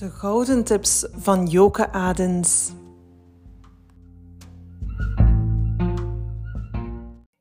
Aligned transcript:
De 0.00 0.10
gouden 0.10 0.64
tips 0.64 1.06
van 1.16 1.46
Joke 1.46 1.92
Adens. 1.92 2.70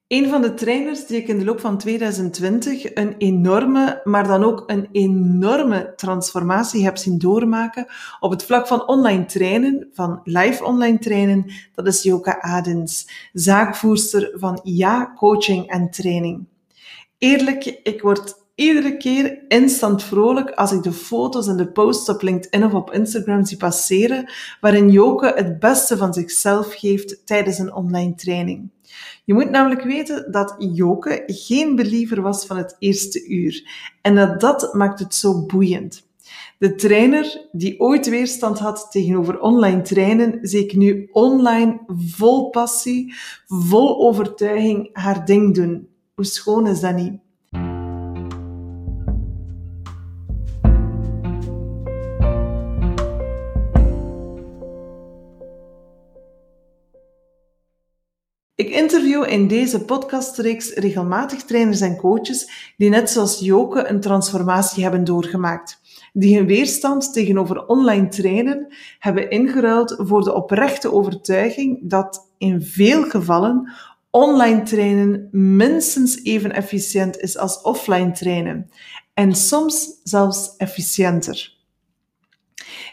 Een 0.08 0.29
van 0.29 0.42
de 0.42 0.54
trainers 0.54 1.06
die 1.06 1.17
ik 1.17 1.28
in 1.28 1.40
de 1.40 1.46
loop 1.46 1.60
van 1.60 1.78
2020 1.78 2.96
een 2.96 3.15
enorme, 3.17 4.01
maar 4.03 4.28
dan 4.28 4.44
ook 4.44 4.63
een 4.65 4.87
enorme 4.92 5.94
transformatie 5.96 6.83
heb 6.83 6.97
zien 6.97 7.17
doormaken 7.17 7.87
op 8.19 8.31
het 8.31 8.44
vlak 8.44 8.67
van 8.67 8.87
online 8.87 9.26
trainen, 9.26 9.89
van 9.94 10.21
live 10.23 10.63
online 10.63 10.99
trainen, 10.99 11.46
dat 11.76 11.87
is 11.87 12.03
Joke 12.03 12.41
Adens, 12.41 13.10
zaakvoerster 13.33 14.31
van 14.33 14.60
Ja 14.63 15.13
Coaching 15.15 15.67
en 15.67 15.89
Training. 15.89 16.48
Eerlijk, 17.17 17.66
ik 17.84 18.02
word 18.02 18.38
iedere 18.59 18.98
keer 18.98 19.39
instant 19.48 20.03
vrolijk 20.03 20.52
als 20.52 20.71
ik 20.71 20.84
de 20.84 20.91
foto's 20.91 21.47
en 21.47 21.57
de 21.57 21.71
posts 21.71 22.09
op 22.09 22.21
LinkedIn 22.21 22.65
of 22.65 22.73
op 22.73 22.93
Instagram 22.93 23.45
zie 23.45 23.57
passeren, 23.57 24.31
waarin 24.61 24.89
Joke 24.89 25.34
het 25.35 25.59
beste 25.59 25.97
van 25.97 26.13
zichzelf 26.13 26.73
geeft 26.73 27.25
tijdens 27.25 27.57
een 27.57 27.73
online 27.73 28.15
training. 28.15 28.70
Je 29.25 29.34
moet 29.34 29.49
namelijk 29.49 29.84
weten 29.84 30.31
dat 30.31 30.55
Joke 30.57 31.23
geen 31.25 31.75
believer 31.75 32.21
was 32.21 32.45
van 32.45 32.57
het 32.57 32.75
eerste 32.79 33.27
uur. 33.27 33.70
En 34.01 34.15
dat 34.15 34.39
dat 34.39 34.73
maakt 34.73 34.99
het 34.99 35.15
zo 35.15 35.45
boeiend. 35.45 36.07
De 36.57 36.76
trainer 36.76 37.48
die 37.51 37.79
ooit 37.79 38.09
weerstand 38.09 38.59
had 38.59 38.87
tegenover 38.91 39.39
online 39.39 39.81
trainen, 39.81 40.39
zie 40.41 40.63
ik 40.63 40.76
nu 40.76 41.09
online 41.12 41.79
vol 41.87 42.49
passie, 42.49 43.13
vol 43.48 44.07
overtuiging 44.07 44.89
haar 44.93 45.26
ding 45.26 45.55
doen. 45.55 45.87
Hoe 46.15 46.26
schoon 46.26 46.67
is 46.67 46.79
dat 46.79 46.95
niet? 46.95 47.28
Interview 58.80 59.30
in 59.30 59.48
deze 59.48 59.85
podcastreeks 59.85 60.74
regelmatig 60.74 61.44
trainers 61.44 61.82
en 61.82 61.96
coaches 61.96 62.72
die 62.77 62.90
net 62.90 63.10
zoals 63.10 63.40
Joke 63.40 63.88
een 63.88 63.99
transformatie 63.99 64.84
hebben 64.84 65.04
doorgemaakt. 65.04 65.82
Die 66.14 66.38
hun 66.38 66.46
weerstand 66.46 67.14
tegenover 67.14 67.66
online 67.66 68.08
trainen 68.08 68.76
hebben 69.00 69.30
ingeruild 69.30 69.96
voor 69.98 70.24
de 70.24 70.34
oprechte 70.34 70.94
overtuiging 70.94 71.80
dat 71.82 72.32
in 72.38 72.62
veel 72.62 73.04
gevallen 73.04 73.72
online 74.10 74.64
trainen 74.64 75.28
minstens 75.32 76.24
even 76.24 76.52
efficiënt 76.52 77.18
is 77.18 77.38
als 77.38 77.62
offline 77.62 78.12
trainen. 78.12 78.70
En 79.14 79.36
soms 79.36 80.00
zelfs 80.04 80.56
efficiënter. 80.58 81.59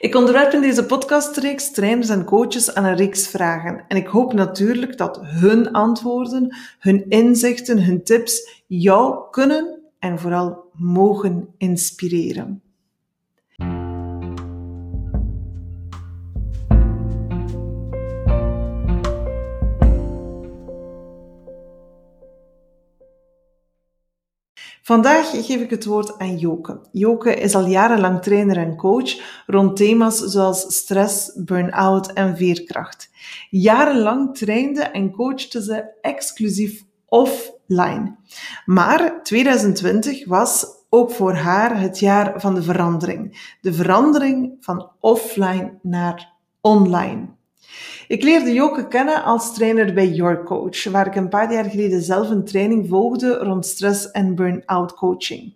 Ik 0.00 0.14
onderwerp 0.14 0.52
in 0.52 0.60
deze 0.60 0.86
podcastreeks 0.86 1.70
trainers 1.70 2.08
en 2.08 2.24
coaches 2.24 2.74
aan 2.74 2.84
een 2.84 2.96
reeks 2.96 3.28
vragen. 3.28 3.84
En 3.88 3.96
ik 3.96 4.06
hoop 4.06 4.32
natuurlijk 4.32 4.98
dat 4.98 5.20
hun 5.22 5.72
antwoorden, 5.72 6.56
hun 6.78 7.08
inzichten, 7.08 7.84
hun 7.84 8.04
tips 8.04 8.62
jou 8.66 9.30
kunnen 9.30 9.80
en 9.98 10.18
vooral 10.18 10.64
mogen 10.72 11.48
inspireren. 11.58 12.62
Vandaag 24.86 25.30
geef 25.30 25.60
ik 25.60 25.70
het 25.70 25.84
woord 25.84 26.18
aan 26.18 26.36
Joke. 26.36 26.80
Joke 26.92 27.34
is 27.34 27.54
al 27.54 27.66
jarenlang 27.66 28.22
trainer 28.22 28.56
en 28.56 28.76
coach 28.76 29.42
rond 29.46 29.76
thema's 29.76 30.18
zoals 30.18 30.74
stress, 30.74 31.32
burn-out 31.34 32.12
en 32.12 32.36
veerkracht. 32.36 33.10
Jarenlang 33.50 34.36
trainde 34.36 34.82
en 34.82 35.10
coachte 35.10 35.62
ze 35.62 35.84
exclusief 36.00 36.84
offline. 37.06 38.16
Maar 38.64 39.22
2020 39.22 40.26
was 40.26 40.66
ook 40.88 41.10
voor 41.10 41.34
haar 41.34 41.80
het 41.80 41.98
jaar 41.98 42.40
van 42.40 42.54
de 42.54 42.62
verandering. 42.62 43.54
De 43.60 43.72
verandering 43.72 44.56
van 44.60 44.90
offline 45.00 45.78
naar 45.82 46.32
online. 46.60 47.35
Ik 48.08 48.22
leerde 48.22 48.52
Joke 48.52 48.88
kennen 48.88 49.24
als 49.24 49.54
trainer 49.54 49.94
bij 49.94 50.08
Your 50.08 50.44
Coach, 50.44 50.84
waar 50.84 51.06
ik 51.06 51.14
een 51.14 51.28
paar 51.28 51.52
jaar 51.52 51.64
geleden 51.64 52.02
zelf 52.02 52.30
een 52.30 52.44
training 52.44 52.88
volgde 52.88 53.34
rond 53.34 53.66
stress 53.66 54.10
en 54.10 54.34
burn-out 54.34 54.94
coaching. 54.94 55.54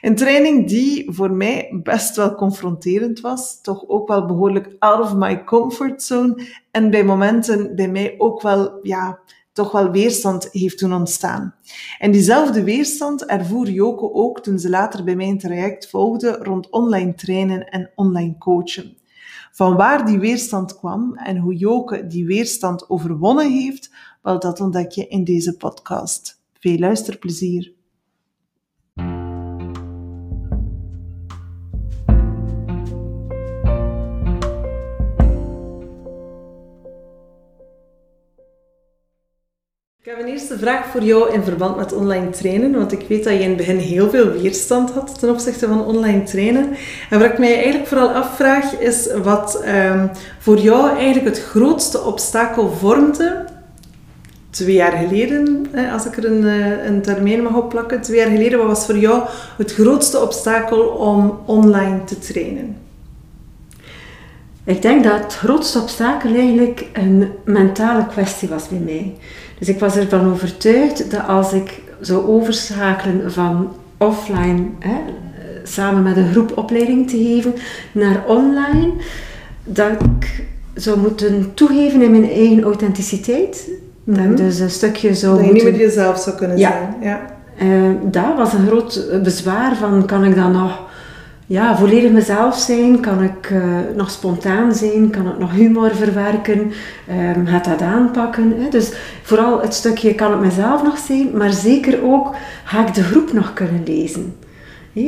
Een 0.00 0.14
training 0.14 0.68
die 0.68 1.04
voor 1.12 1.30
mij 1.30 1.80
best 1.82 2.16
wel 2.16 2.34
confronterend 2.34 3.20
was, 3.20 3.60
toch 3.60 3.88
ook 3.88 4.08
wel 4.08 4.26
behoorlijk 4.26 4.76
out 4.78 5.00
of 5.00 5.14
my 5.14 5.44
comfort 5.44 6.02
zone 6.02 6.46
en 6.70 6.90
bij 6.90 7.04
momenten 7.04 7.76
bij 7.76 7.88
mij 7.88 8.14
ook 8.18 8.42
wel, 8.42 8.78
ja, 8.82 9.18
toch 9.52 9.72
wel 9.72 9.90
weerstand 9.90 10.48
heeft 10.52 10.78
toen 10.78 10.94
ontstaan. 10.94 11.54
En 11.98 12.10
diezelfde 12.10 12.64
weerstand 12.64 13.24
ervoer 13.24 13.68
Joke 13.68 14.12
ook 14.12 14.40
toen 14.42 14.58
ze 14.58 14.68
later 14.68 15.04
bij 15.04 15.16
mij 15.16 15.28
een 15.28 15.38
traject 15.38 15.88
volgde 15.88 16.38
rond 16.42 16.70
online 16.70 17.14
trainen 17.14 17.68
en 17.68 17.90
online 17.94 18.38
coachen. 18.38 18.96
Van 19.52 19.76
waar 19.76 20.06
die 20.06 20.18
weerstand 20.18 20.78
kwam 20.78 21.14
en 21.14 21.36
hoe 21.36 21.54
Joke 21.54 22.06
die 22.06 22.26
weerstand 22.26 22.90
overwonnen 22.90 23.52
heeft, 23.52 23.90
wel 24.22 24.40
dat 24.40 24.60
ontdek 24.60 24.90
je 24.90 25.06
in 25.08 25.24
deze 25.24 25.56
podcast. 25.56 26.40
Veel 26.52 26.78
luisterplezier. 26.78 27.72
Heb 40.16 40.20
een 40.20 40.32
eerste 40.32 40.58
vraag 40.58 40.86
voor 40.86 41.02
jou 41.02 41.32
in 41.32 41.42
verband 41.42 41.76
met 41.76 41.92
online 41.92 42.30
trainen, 42.30 42.72
want 42.72 42.92
ik 42.92 43.04
weet 43.08 43.24
dat 43.24 43.32
je 43.32 43.38
in 43.38 43.48
het 43.48 43.56
begin 43.56 43.76
heel 43.76 44.10
veel 44.10 44.30
weerstand 44.30 44.90
had 44.90 45.18
ten 45.18 45.30
opzichte 45.30 45.68
van 45.68 45.84
online 45.84 46.22
trainen. 46.22 46.76
En 47.10 47.18
wat 47.18 47.30
ik 47.30 47.38
mij 47.38 47.54
eigenlijk 47.54 47.86
vooral 47.86 48.08
afvraag 48.08 48.78
is 48.78 49.08
wat 49.22 49.62
um, 49.66 50.10
voor 50.38 50.58
jou 50.58 50.96
eigenlijk 50.96 51.36
het 51.36 51.44
grootste 51.44 52.02
obstakel 52.02 52.70
vormde 52.70 53.44
twee 54.50 54.74
jaar 54.74 54.92
geleden, 54.92 55.66
als 55.92 56.04
ik 56.06 56.16
er 56.16 56.24
een, 56.24 56.46
eh, 56.46 56.84
een 56.86 57.02
termijn 57.02 57.42
mag 57.42 57.56
opplakken, 57.56 58.00
twee 58.00 58.18
jaar 58.18 58.30
geleden, 58.30 58.58
wat 58.58 58.66
was 58.66 58.86
voor 58.86 58.98
jou 58.98 59.22
het 59.56 59.72
grootste 59.72 60.20
obstakel 60.20 60.80
om 60.80 61.38
online 61.46 62.04
te 62.04 62.18
trainen? 62.18 62.76
Ik 64.64 64.82
denk 64.82 65.04
dat 65.04 65.22
het 65.22 65.34
grootste 65.34 65.80
obstakel 65.80 66.34
eigenlijk 66.34 66.86
een 66.92 67.32
mentale 67.44 68.06
kwestie 68.06 68.48
was 68.48 68.68
bij 68.68 68.78
mij. 68.78 69.14
Dus 69.62 69.70
ik 69.70 69.80
was 69.80 69.96
ervan 69.96 70.30
overtuigd 70.30 71.10
dat 71.10 71.26
als 71.26 71.52
ik 71.52 71.80
zou 72.00 72.26
overschakelen 72.26 73.32
van 73.32 73.72
offline, 73.96 74.64
hè, 74.78 74.96
samen 75.62 76.02
met 76.02 76.16
een 76.16 76.30
groep 76.30 76.58
opleiding 76.58 77.10
te 77.10 77.16
geven, 77.16 77.54
naar 77.92 78.24
online, 78.26 78.92
dat 79.64 79.90
ik 79.90 80.44
zou 80.74 80.98
moeten 80.98 81.54
toegeven 81.54 82.02
in 82.02 82.10
mijn 82.10 82.30
eigen 82.30 82.62
authenticiteit. 82.62 83.68
Dat 84.04 84.18
ik 84.18 84.24
mhm. 84.24 84.36
dus 84.36 84.58
een 84.58 84.70
stukje 84.70 85.14
zou 85.14 85.36
Dat 85.36 85.46
je 85.46 85.52
niet 85.52 85.64
met 85.64 85.76
jezelf 85.76 86.18
zou 86.18 86.36
kunnen 86.36 86.58
zijn. 86.58 86.94
Ja. 87.00 87.20
Uh, 87.62 87.90
dat 88.02 88.36
was 88.36 88.52
een 88.52 88.66
groot 88.66 89.08
bezwaar 89.22 89.76
van, 89.76 90.06
kan 90.06 90.24
ik 90.24 90.34
dan 90.34 90.52
nog 90.52 90.80
ja, 91.46 91.76
volledig 91.76 92.10
mezelf 92.10 92.56
zijn? 92.56 93.00
Kan 93.00 93.22
ik 93.22 93.50
uh, 93.50 93.62
nog 93.96 94.10
spontaan 94.10 94.74
zijn? 94.74 95.10
Kan 95.10 95.28
ik 95.28 95.38
nog 95.38 95.52
humor 95.52 95.94
verwerken? 95.94 96.72
Um, 97.36 97.46
gaat 97.46 97.64
dat 97.64 97.82
aanpakken? 97.82 98.54
Hè? 98.58 98.68
Dus 98.68 98.92
vooral 99.22 99.60
het 99.60 99.74
stukje 99.74 100.14
kan 100.14 100.32
ik 100.32 100.40
mezelf 100.40 100.82
nog 100.82 100.98
zijn, 100.98 101.36
maar 101.36 101.52
zeker 101.52 102.02
ook 102.04 102.34
ga 102.64 102.86
ik 102.86 102.94
de 102.94 103.02
groep 103.02 103.32
nog 103.32 103.52
kunnen 103.52 103.82
lezen. 103.84 104.34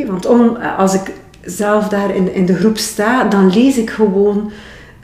Want 0.06 0.26
om, 0.26 0.56
als 0.56 0.94
ik 0.94 1.12
zelf 1.42 1.88
daar 1.88 2.14
in, 2.14 2.34
in 2.34 2.46
de 2.46 2.54
groep 2.54 2.76
sta, 2.76 3.24
dan 3.24 3.52
lees 3.52 3.76
ik 3.76 3.90
gewoon 3.90 4.50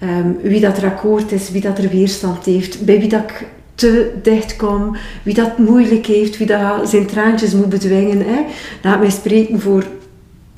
um, 0.03 0.39
wie 0.43 0.61
dat 0.61 0.77
er 0.77 0.85
akkoord 0.85 1.33
is, 1.33 1.51
wie 1.51 1.61
dat 1.61 1.79
er 1.79 1.89
weerstand 1.89 2.45
heeft, 2.45 2.85
bij 2.85 2.99
wie 2.99 3.09
dat 3.09 3.21
ik 3.21 3.47
te 3.75 4.13
dicht 4.23 4.57
kom, 4.57 4.97
wie 5.23 5.35
dat 5.35 5.59
moeilijk 5.59 6.07
heeft, 6.07 6.39
wie 6.39 6.47
dat 6.47 6.89
zijn 6.89 7.07
traantjes 7.07 7.55
moet 7.55 7.69
bedwingen. 7.69 8.19
Hè. 8.19 8.45
Laat 8.83 8.99
mij 9.01 9.11
spreken 9.11 9.61
voor 9.61 9.85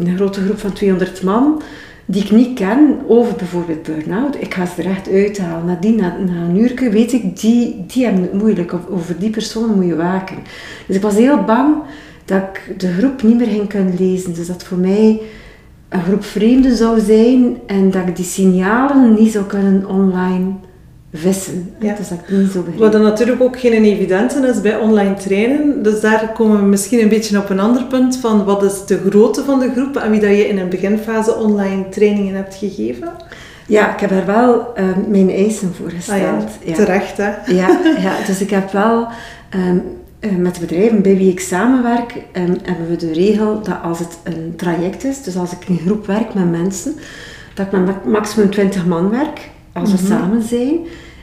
een 0.06 0.16
grote 0.16 0.40
groep 0.40 0.58
van 0.58 0.72
200 0.72 1.22
man 1.22 1.62
die 2.04 2.22
ik 2.22 2.30
niet 2.30 2.58
ken 2.58 2.98
over 3.06 3.36
bijvoorbeeld 3.36 3.82
burn-out. 3.82 4.36
Ik 4.40 4.54
ga 4.54 4.66
ze 4.66 4.82
er 4.82 4.90
echt 4.90 5.10
uithalen. 5.10 5.66
Nadien, 5.66 5.96
na, 5.96 6.16
na 6.18 6.42
een 6.42 6.56
uur, 6.56 6.90
weet 6.90 7.12
ik, 7.12 7.40
die, 7.40 7.84
die 7.86 8.04
hebben 8.04 8.22
het 8.22 8.32
moeilijk. 8.32 8.74
Over 8.90 9.18
die 9.18 9.30
persoon 9.30 9.74
moet 9.74 9.86
je 9.86 9.96
waken. 9.96 10.36
Dus 10.86 10.96
ik 10.96 11.02
was 11.02 11.14
heel 11.14 11.44
bang 11.44 11.74
dat 12.24 12.42
ik 12.42 12.80
de 12.80 12.92
groep 12.92 13.22
niet 13.22 13.36
meer 13.36 13.46
ging 13.46 13.68
kunnen 13.68 13.94
lezen. 13.98 14.34
Dus 14.34 14.46
dat 14.46 14.64
voor 14.64 14.78
mij 14.78 15.20
een 15.88 16.02
groep 16.02 16.24
vreemden 16.24 16.76
zou 16.76 17.00
zijn 17.00 17.56
en 17.66 17.90
dat 17.90 18.08
ik 18.08 18.16
die 18.16 18.24
signalen 18.24 19.14
niet 19.14 19.32
zou 19.32 19.44
kunnen 19.44 19.86
online 19.86 20.52
vissen. 21.14 21.74
Ja. 21.78 21.94
Dus 21.94 22.08
dat 22.08 22.18
ik 22.18 22.36
niet 22.38 22.50
zo 22.50 22.58
begrijp. 22.58 22.78
Wat 22.80 22.92
dan 22.92 23.02
natuurlijk 23.02 23.42
ook 23.42 23.58
geen 23.60 23.84
evidente 23.84 24.46
is 24.54 24.60
bij 24.60 24.76
online 24.76 25.14
trainen. 25.14 25.82
Dus 25.82 26.00
daar 26.00 26.30
komen 26.34 26.56
we 26.60 26.66
misschien 26.66 27.00
een 27.00 27.08
beetje 27.08 27.38
op 27.38 27.50
een 27.50 27.60
ander 27.60 27.84
punt 27.84 28.16
van 28.16 28.44
wat 28.44 28.62
is 28.62 28.84
de 28.86 29.00
grootte 29.08 29.44
van 29.44 29.58
de 29.58 29.70
groep 29.76 29.96
en 29.96 30.10
wie 30.10 30.20
dat 30.20 30.30
je 30.30 30.48
in 30.48 30.58
een 30.58 30.68
beginfase 30.68 31.34
online 31.36 31.88
trainingen 31.88 32.34
hebt 32.34 32.54
gegeven. 32.54 33.08
Ja, 33.66 33.92
ik 33.94 34.00
heb 34.00 34.10
er 34.10 34.26
wel 34.26 34.74
eh, 34.74 34.84
mijn 35.08 35.30
eisen 35.30 35.74
voor 35.74 35.86
Ah 35.86 35.92
gesteld. 35.94 36.18
ja, 36.20 36.46
ja. 36.64 36.74
terecht 36.74 37.16
hè. 37.16 37.30
Ja, 37.46 37.80
ja, 37.98 38.12
dus 38.26 38.40
ik 38.40 38.50
heb 38.50 38.72
wel 38.72 39.06
ehm, 39.50 39.78
eh, 40.20 40.30
met 40.36 40.54
de 40.54 40.60
bedrijven 40.60 41.02
bij 41.02 41.16
wie 41.16 41.30
ik 41.30 41.40
samenwerk, 41.40 42.14
ehm, 42.32 42.54
hebben 42.62 42.88
we 42.88 42.96
de 42.96 43.12
regel 43.12 43.62
dat 43.62 43.76
als 43.82 43.98
het 43.98 44.18
een 44.24 44.52
traject 44.56 45.04
is, 45.04 45.22
dus 45.22 45.36
als 45.36 45.52
ik 45.52 45.68
in 45.68 45.78
groep 45.86 46.06
werk 46.06 46.34
met 46.34 46.50
mensen, 46.50 46.94
dat 47.54 47.66
ik 47.66 47.72
met 47.72 47.84
ma- 47.86 48.10
maximum 48.10 48.50
20 48.50 48.86
man 48.86 49.10
werk, 49.10 49.50
als 49.72 49.90
we 49.90 50.06
samen 50.06 50.42
zijn. 50.42 50.78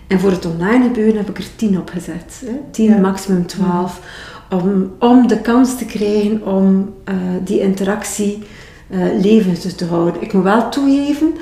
En 0.07 0.19
voor 0.19 0.31
het 0.31 0.45
online 0.45 0.83
gebeuren 0.83 1.17
heb 1.17 1.29
ik 1.29 1.37
er 1.37 1.55
10 1.55 1.77
op 1.79 1.89
gezet. 1.89 2.41
Hè. 2.45 2.51
10, 2.71 2.85
Ja. 2.85 2.97
maximum 2.97 3.45
12. 3.47 4.01
Om, 4.49 4.91
om 4.99 5.27
de 5.27 5.41
kans 5.41 5.77
te 5.77 5.85
krijgen 5.85 6.45
om 6.45 6.93
eh, 7.03 7.15
die 7.43 7.59
interactie 7.59 8.43
eh 8.89 8.99
levend 9.21 9.77
te 9.77 9.85
houden. 9.85 10.21
Ik 10.21 10.33
moet 10.33 10.43
wel 10.43 10.69
toegeven, 10.69 11.33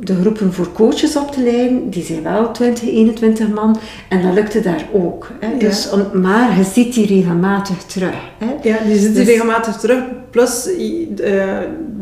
de 0.00 0.14
groepen 0.20 0.52
voor 0.52 0.72
coaches 0.72 1.16
op 1.16 1.32
te 1.32 1.42
leiden, 1.42 1.90
die 1.90 2.02
zijn 2.04 2.22
wel 2.22 2.50
20, 2.52 2.88
21 2.88 3.48
man. 3.48 3.76
En 4.08 4.22
dat 4.22 4.34
lukte 4.34 4.60
daar 4.60 4.84
ook. 4.92 5.28
Hè. 5.40 5.56
Dus, 5.58 5.88
maar 6.12 6.56
je 6.58 6.64
ziet 6.64 6.94
die 6.94 7.06
regelmatig 7.06 7.82
terug. 7.82 8.14
Hè. 8.38 8.68
Ja, 8.68 8.76
die 8.86 8.98
zit 8.98 9.14
Dus- 9.14 9.26
regelmatig 9.26 9.76
terug. 9.76 10.02
Plus 10.30 10.68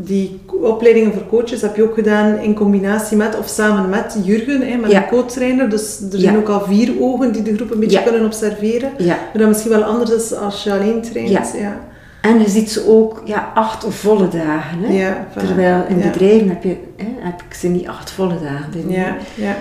die 0.03 0.39
opleidingen 0.61 1.13
voor 1.13 1.25
coaches 1.29 1.61
heb 1.61 1.75
je 1.75 1.83
ook 1.83 1.93
gedaan 1.93 2.37
in 2.39 2.53
combinatie 2.53 3.17
met 3.17 3.37
of 3.37 3.47
samen 3.47 3.89
met 3.89 4.17
Jurgen, 4.23 4.61
hè, 4.61 4.77
met 4.77 4.91
Ja. 4.91 5.01
een 5.03 5.09
coachtrainer. 5.09 5.69
Dus 5.69 5.99
er 6.11 6.19
zijn 6.19 6.33
Ja. 6.33 6.39
ook 6.39 6.49
al 6.49 6.61
vier 6.65 6.91
ogen 6.99 7.31
die 7.31 7.41
de 7.41 7.55
groep 7.55 7.71
een 7.71 7.79
beetje 7.79 8.03
kunnen 8.03 8.25
observeren. 8.25 8.91
Maar 9.05 9.29
dat 9.33 9.47
misschien 9.47 9.71
wel 9.71 9.83
anders 9.83 10.11
is 10.11 10.33
als 10.35 10.63
je 10.63 10.71
alleen 10.71 11.01
traint. 11.01 11.51
Ja. 11.59 11.79
En 12.21 12.39
je 12.39 12.49
ziet 12.49 12.71
ze 12.71 12.87
ook 12.87 13.21
ja, 13.25 13.51
acht 13.53 13.85
volle 13.89 14.27
dagen. 14.27 14.79
Hè. 14.83 14.93
Ja, 14.93 15.27
voilà. 15.31 15.45
Terwijl 15.45 15.83
in 15.87 15.97
Ja. 15.97 16.03
bedrijven 16.09 16.49
heb, 16.49 16.63
je, 16.63 16.75
hè, 16.97 17.05
heb 17.19 17.41
ik 17.49 17.53
ze 17.53 17.67
niet 17.67 17.87
acht 17.87 18.11
volle 18.11 18.35
dagen. 18.43 18.71
binnen. 18.71 18.91
Ja, 18.99 19.15
ja. 19.35 19.55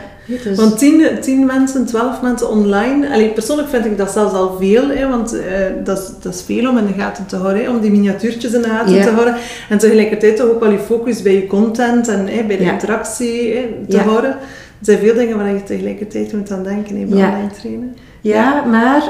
Dus- 0.44 0.56
Want 0.56 0.78
tien, 0.78 1.06
tien 1.20 1.46
mensen, 1.46 1.86
twaalf 1.86 2.22
mensen 2.22 2.50
online. 2.50 3.10
Allee, 3.12 3.28
persoonlijk 3.28 3.68
vind 3.68 3.84
ik 3.84 3.98
dat 3.98 4.10
zelfs 4.10 4.34
al 4.34 4.56
veel, 4.60 4.88
hè, 4.88 5.08
want 5.08 5.40
eh, 5.40 5.44
dat, 5.84 5.98
is, 5.98 6.10
dat 6.22 6.34
is 6.34 6.42
veel 6.42 6.70
om 6.70 6.78
in 6.78 6.86
de 6.86 6.92
gaten 6.92 7.26
te 7.26 7.36
houden, 7.36 7.62
hè, 7.64 7.70
om 7.70 7.80
die 7.80 7.90
miniatuurtjes 7.90 8.52
in 8.52 8.62
de 8.62 8.68
gaten 8.68 8.94
Ja. 8.94 9.02
te 9.04 9.10
houden. 9.10 9.34
En 9.68 9.78
tegelijkertijd 9.78 10.36
toch 10.36 10.48
ook 10.48 10.60
wel 10.60 10.70
je 10.70 10.78
focus 10.78 11.22
bij 11.22 11.34
je 11.34 11.46
content 11.46 12.08
en 12.08 12.26
hè, 12.26 12.42
bij 12.44 12.56
de 12.56 12.64
Ja. 12.64 12.72
interactie 12.72 13.54
hè, 13.54 13.68
te 13.88 13.98
houden. 13.98 14.30
Er 14.30 14.36
zijn 14.84 14.98
veel 14.98 15.14
dingen 15.14 15.36
waar 15.36 15.52
je 15.52 15.62
tegelijkertijd 15.62 16.32
moet 16.32 16.50
aan 16.50 16.62
denken 16.62 16.96
hè, 17.00 17.04
bij 17.04 17.24
online 17.28 17.50
trainen. 17.60 17.96
Ja, 18.20 18.64
maar 18.64 19.02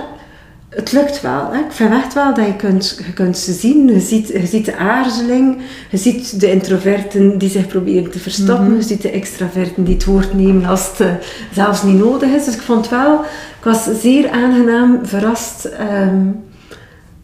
het 0.69 0.93
lukt 0.93 1.20
wel. 1.20 1.53
Hè. 1.53 1.59
Ik 1.59 1.73
vind 1.73 1.93
echt 1.93 2.15
wel 2.15 2.35
dat 2.35 2.47
je 2.47 2.56
kunt, 2.56 3.00
je 3.06 3.12
kunt 3.12 3.38
ze 3.38 3.53
zien. 3.53 3.88
Je 3.88 4.00
ziet, 4.00 4.29
je 4.29 4.47
ziet 4.47 4.65
de 4.65 4.76
aarzeling. 4.76 5.59
Je 5.91 5.97
ziet 5.97 6.41
de 6.41 6.50
introverten 6.50 7.38
die 7.38 7.50
zich 7.50 7.67
proberen 7.67 8.11
te 8.11 8.19
verstoppen. 8.19 8.75
Je 8.75 8.82
ziet 8.82 9.03
de 9.03 9.11
extraverten 9.11 9.85
die 9.85 9.94
het 9.94 10.05
woord 10.05 10.35
nemen 10.35 10.65
als 10.65 10.88
het 10.88 11.00
eh, 11.00 11.12
zelfs 11.53 11.82
niet 11.82 11.99
nodig 11.99 12.31
is. 12.31 12.44
Dus 12.44 12.55
ik 12.55 12.61
vond 12.61 12.88
wel... 12.88 13.20
Ik 13.59 13.65
was 13.65 14.00
zeer 14.00 14.31
aangenaam 14.31 15.06
verrast 15.06 15.65
ehm, 15.65 16.26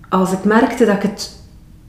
als 0.08 0.32
ik 0.32 0.44
merkte 0.44 0.84
dat 0.84 0.94
ik 0.94 1.02
het 1.02 1.30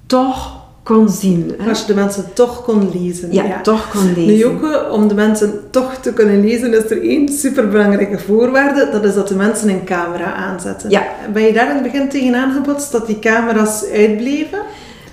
toch 0.06 0.65
kon 0.86 1.10
zien. 1.10 1.54
Hè. 1.58 1.70
Als 1.70 1.80
je 1.80 1.86
de 1.86 1.94
mensen 1.94 2.26
toch 2.34 2.64
kon 2.64 2.92
lezen. 2.94 3.34
Ja, 3.34 3.62
toch 3.62 3.90
kon 3.90 4.14
lezen. 4.14 4.26
Nu 4.26 4.38
Joke, 4.38 4.90
om 4.92 5.08
de 5.08 5.14
mensen 5.14 5.60
toch 5.70 5.96
te 5.96 6.14
kunnen 6.14 6.42
lezen, 6.42 6.74
is 6.74 6.92
er 6.92 7.02
één 7.02 7.30
superbelangrijke 7.30 8.20
voorwaarde. 8.20 8.90
Dat 8.92 9.06
is 9.06 9.14
dat 9.14 9.28
de 9.28 9.36
mensen 9.36 9.70
een 9.70 9.84
camera 9.84 10.34
aanzetten. 10.34 10.90
Ja. 10.90 11.04
Ben 11.34 11.44
je 11.44 11.54
daar 11.54 11.70
in 11.70 11.74
het 11.74 11.92
begin 11.92 12.10
tegen 12.10 12.36
aangebotst 12.36 12.92
dat 12.92 13.08
die 13.08 13.20
camera's 13.20 13.84
uitbleven? 13.94 14.60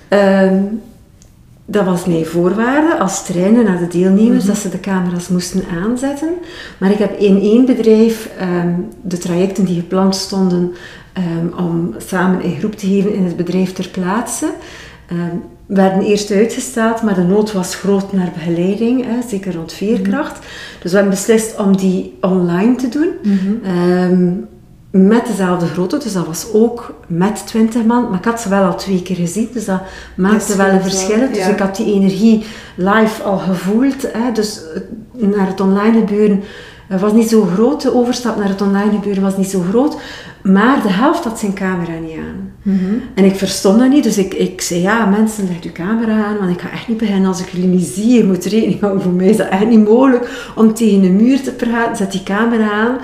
Ehm, 0.07 0.61
dat 1.65 1.85
was 1.85 2.05
mijn 2.05 2.25
voorwaarde 2.25 2.97
als 2.97 3.25
trainer 3.25 3.63
naar 3.63 3.79
de 3.79 3.87
deelnemers, 3.87 4.45
dat 4.45 4.57
ze 4.57 4.69
de 4.69 4.79
camera's 4.79 5.27
moesten 5.27 5.63
aanzetten. 5.83 6.33
Maar 6.77 6.91
ik 6.91 6.97
heb 6.97 7.19
in 7.19 7.41
één 7.41 7.65
bedrijf 7.65 8.29
ehm, 8.37 8.73
de 9.01 9.17
trajecten 9.17 9.65
die 9.65 9.79
gepland 9.79 10.15
stonden 10.15 10.73
ehm, 11.13 11.65
om 11.67 11.95
samen 11.97 12.41
in 12.41 12.57
groep 12.57 12.75
te 12.75 12.87
geven 12.87 13.13
in 13.13 13.23
het 13.23 13.35
bedrijf 13.35 13.73
ter 13.73 13.89
plaatse, 13.89 14.47
ehm, 15.67 15.75
werden 15.75 16.01
eerst 16.01 16.31
uitgesteld, 16.31 17.01
maar 17.01 17.15
de 17.15 17.21
nood 17.23 17.51
was 17.51 17.75
groot 17.75 18.13
naar 18.13 18.31
begeleiding, 18.33 19.05
hè, 19.05 19.27
zeker 19.29 19.53
rond 19.55 19.73
veerkracht. 19.73 20.39
Dus 20.81 20.91
we 20.91 20.97
hebben 20.97 21.15
beslist 21.15 21.59
om 21.59 21.77
die 21.77 22.17
online 22.21 22.75
te 22.75 22.89
doen. 22.89 23.09
Ehm, 23.63 24.31
met 24.91 25.25
dezelfde 25.27 25.65
grootte, 25.65 25.97
dus 25.97 26.13
dat 26.13 26.25
was 26.27 26.47
ook 26.53 26.93
met 27.07 27.47
20 27.47 27.83
man. 27.83 28.09
Maar 28.09 28.19
ik 28.19 28.25
had 28.25 28.41
ze 28.41 28.49
wel 28.49 28.63
al 28.63 28.75
twee 28.77 29.01
keer 29.01 29.15
gezien, 29.15 29.49
dus 29.53 29.65
dat 29.65 29.81
maakte 30.15 30.47
Dat 30.47 30.55
wel 30.57 30.65
een 30.65 30.71
wel, 30.71 30.81
verschil. 30.81 31.27
Dus 31.33 31.47
ik 31.47 31.59
had 31.59 31.75
die 31.75 31.93
energie 31.93 32.45
live 32.75 33.23
al 33.23 33.37
gevoeld. 33.37 34.01
Hè. 34.13 34.31
Dus 34.33 34.61
het- 34.73 35.35
naar 35.35 35.47
het 35.47 35.61
online 35.61 35.97
gebeuren 35.99 36.43
eh, 36.93 37.01
was 37.01 37.13
niet 37.13 37.29
zo 37.29 37.41
groot. 37.41 37.81
De 37.81 37.95
overstap 37.95 38.37
naar 38.37 38.47
het 38.47 38.61
online 38.61 38.91
gebeuren 38.91 39.23
was 39.23 39.37
niet 39.37 39.49
zo 39.49 39.61
groot. 39.69 39.97
Maar 40.43 40.81
de 40.81 40.89
helft 40.89 41.23
had 41.23 41.39
zijn 41.39 41.53
camera 41.53 41.99
niet 41.99 42.17
aan. 42.17 42.51
En 43.15 43.25
ik 43.25 43.35
verstond 43.35 43.79
dat 43.79 43.89
niet, 43.89 44.03
dus 44.03 44.17
ik, 44.17 44.33
ik 44.33 44.61
zei 44.61 44.81
ja, 44.81 45.05
mensen, 45.05 45.47
leg 45.47 45.63
uw 45.63 45.71
camera 45.71 46.25
aan, 46.25 46.37
want 46.37 46.51
ik 46.51 46.61
ga 46.61 46.71
echt 46.71 46.87
niet 46.87 46.97
beginnen 46.97 47.27
als 47.27 47.41
ik 47.41 47.49
jullie 47.49 47.67
niet 47.67 47.85
zie. 47.85 48.13
Je 48.13 48.23
moet 48.23 48.45
rekening 48.45 48.79
houden, 48.79 49.01
voor 49.01 49.11
mij 49.11 49.29
is 49.29 49.37
dat 49.37 49.49
echt 49.49 49.67
niet 49.67 49.87
mogelijk 49.87 50.51
om 50.55 50.73
tegen 50.73 51.03
een 51.03 51.15
muur 51.15 51.41
te 51.41 51.51
praten. 51.51 51.97
Zet 51.97 52.11
die 52.11 52.23
camera 52.23 52.71
aan. 52.71 52.97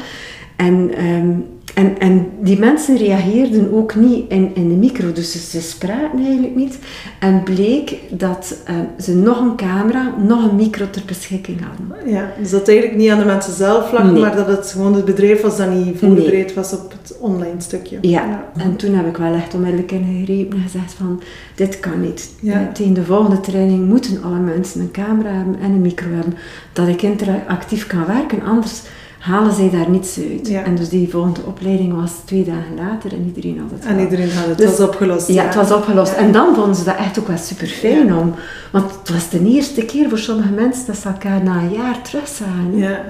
En, 0.56 0.92
ehm, 0.96 1.30
en, 1.80 2.00
en 2.00 2.30
die 2.42 2.60
mensen 2.60 2.98
reageerden 2.98 3.74
ook 3.74 3.96
niet 3.96 4.30
in, 4.30 4.52
in 4.56 4.70
de 4.70 4.76
micro, 4.76 5.12
dus 5.12 5.32
ze, 5.32 5.40
ze 5.40 5.62
spraken 5.62 6.20
eigenlijk 6.26 6.56
niet. 6.56 6.78
En 7.20 7.44
bleek 7.44 7.96
dat 8.10 8.56
ehm, 8.66 8.84
ze 9.00 9.16
nog 9.16 9.40
een 9.40 9.56
camera, 9.56 10.14
nog 10.28 10.50
een 10.50 10.56
micro 10.56 10.86
ter 10.90 11.02
beschikking 11.06 11.58
hadden. 11.62 12.12
Ja, 12.14 12.32
dus 12.40 12.50
dat 12.50 12.68
eigenlijk 12.68 12.98
niet 13.00 13.10
aan 13.10 13.20
de 13.20 13.26
mensen 13.26 13.54
zelf 13.54 13.92
lag, 13.92 14.04
Nee. 14.04 14.22
maar 14.22 14.36
dat 14.36 14.48
het 14.48 14.68
gewoon 14.72 14.94
het 14.94 15.06
bedrijf 15.06 15.42
was 15.42 15.58
dat 15.58 15.70
niet 15.74 16.00
voorbereid 16.00 16.54
was 16.54 16.74
op 16.74 16.92
het 17.02 17.18
online 17.20 17.62
stukje. 17.62 17.98
Ja, 18.02 18.44
en 18.58 18.76
toen 18.76 18.94
heb 18.94 19.08
ik 19.08 19.18
wel 19.18 19.34
echt 19.34 19.54
onmiddellijk 19.54 19.92
ingegrepen 19.92 20.58
en 20.58 20.64
gezegd 20.64 20.94
van, 20.94 21.22
dit 21.56 21.80
kan 21.80 22.02
niet. 22.02 22.30
Ja. 22.42 22.54
Eh, 22.54 22.68
Tegen 22.74 22.94
de 22.94 23.04
volgende 23.04 23.40
training 23.40 23.88
moeten 23.88 24.24
alle 24.24 24.40
mensen 24.40 24.82
een 24.82 24.92
camera 24.92 25.32
hebben 25.32 25.60
en 25.62 25.72
een 25.72 25.82
micro 25.82 26.08
hebben, 26.14 26.34
dat 26.74 26.88
ik 26.88 27.02
interactief 27.02 27.88
kan 27.88 28.06
werken, 28.06 28.44
anders 28.44 28.82
halen 29.20 29.54
zij 29.54 29.70
daar 29.70 29.90
niets 29.90 30.20
uit. 30.32 30.48
Ja. 30.48 30.64
En 30.64 30.76
dus 30.76 30.90
die 30.90 31.10
volgende 31.10 31.42
opleiding 31.46 32.02
was 32.02 32.12
twee 32.26 32.44
dagen 32.44 32.76
later 32.78 33.14
en 33.14 33.26
iedereen 33.36 33.60
had 33.60 33.72
het 33.72 33.86
En 33.86 34.00
iedereen 34.00 34.32
had 34.32 34.46
het, 34.48 34.58
Dus- 34.58 34.70
het 34.70 34.78
was 34.78 34.88
opgelost. 34.88 35.28
Ja, 35.28 35.44
het 35.46 35.56
was 35.56 35.72
opgelost. 35.72 36.14
En 36.14 36.32
dan 36.32 36.56
vonden 36.56 36.76
ze 36.76 36.84
dat 36.84 36.96
echt 36.98 37.20
ook 37.20 37.28
wel 37.28 37.38
super 37.38 37.68
fijn 37.68 38.16
om. 38.16 38.34
Want 38.72 38.92
het 39.00 39.10
was 39.10 39.30
de 39.30 39.46
eerste 39.46 39.86
keer 39.86 40.10
voor 40.10 40.18
sommige 40.18 40.52
mensen 40.52 40.86
dat 40.86 40.98
ze 40.98 41.08
elkaar 41.08 41.44
na 41.44 41.56
een 41.62 41.72
jaar 41.72 42.02
terugzagen. 42.02 42.78
Ja. 42.78 43.02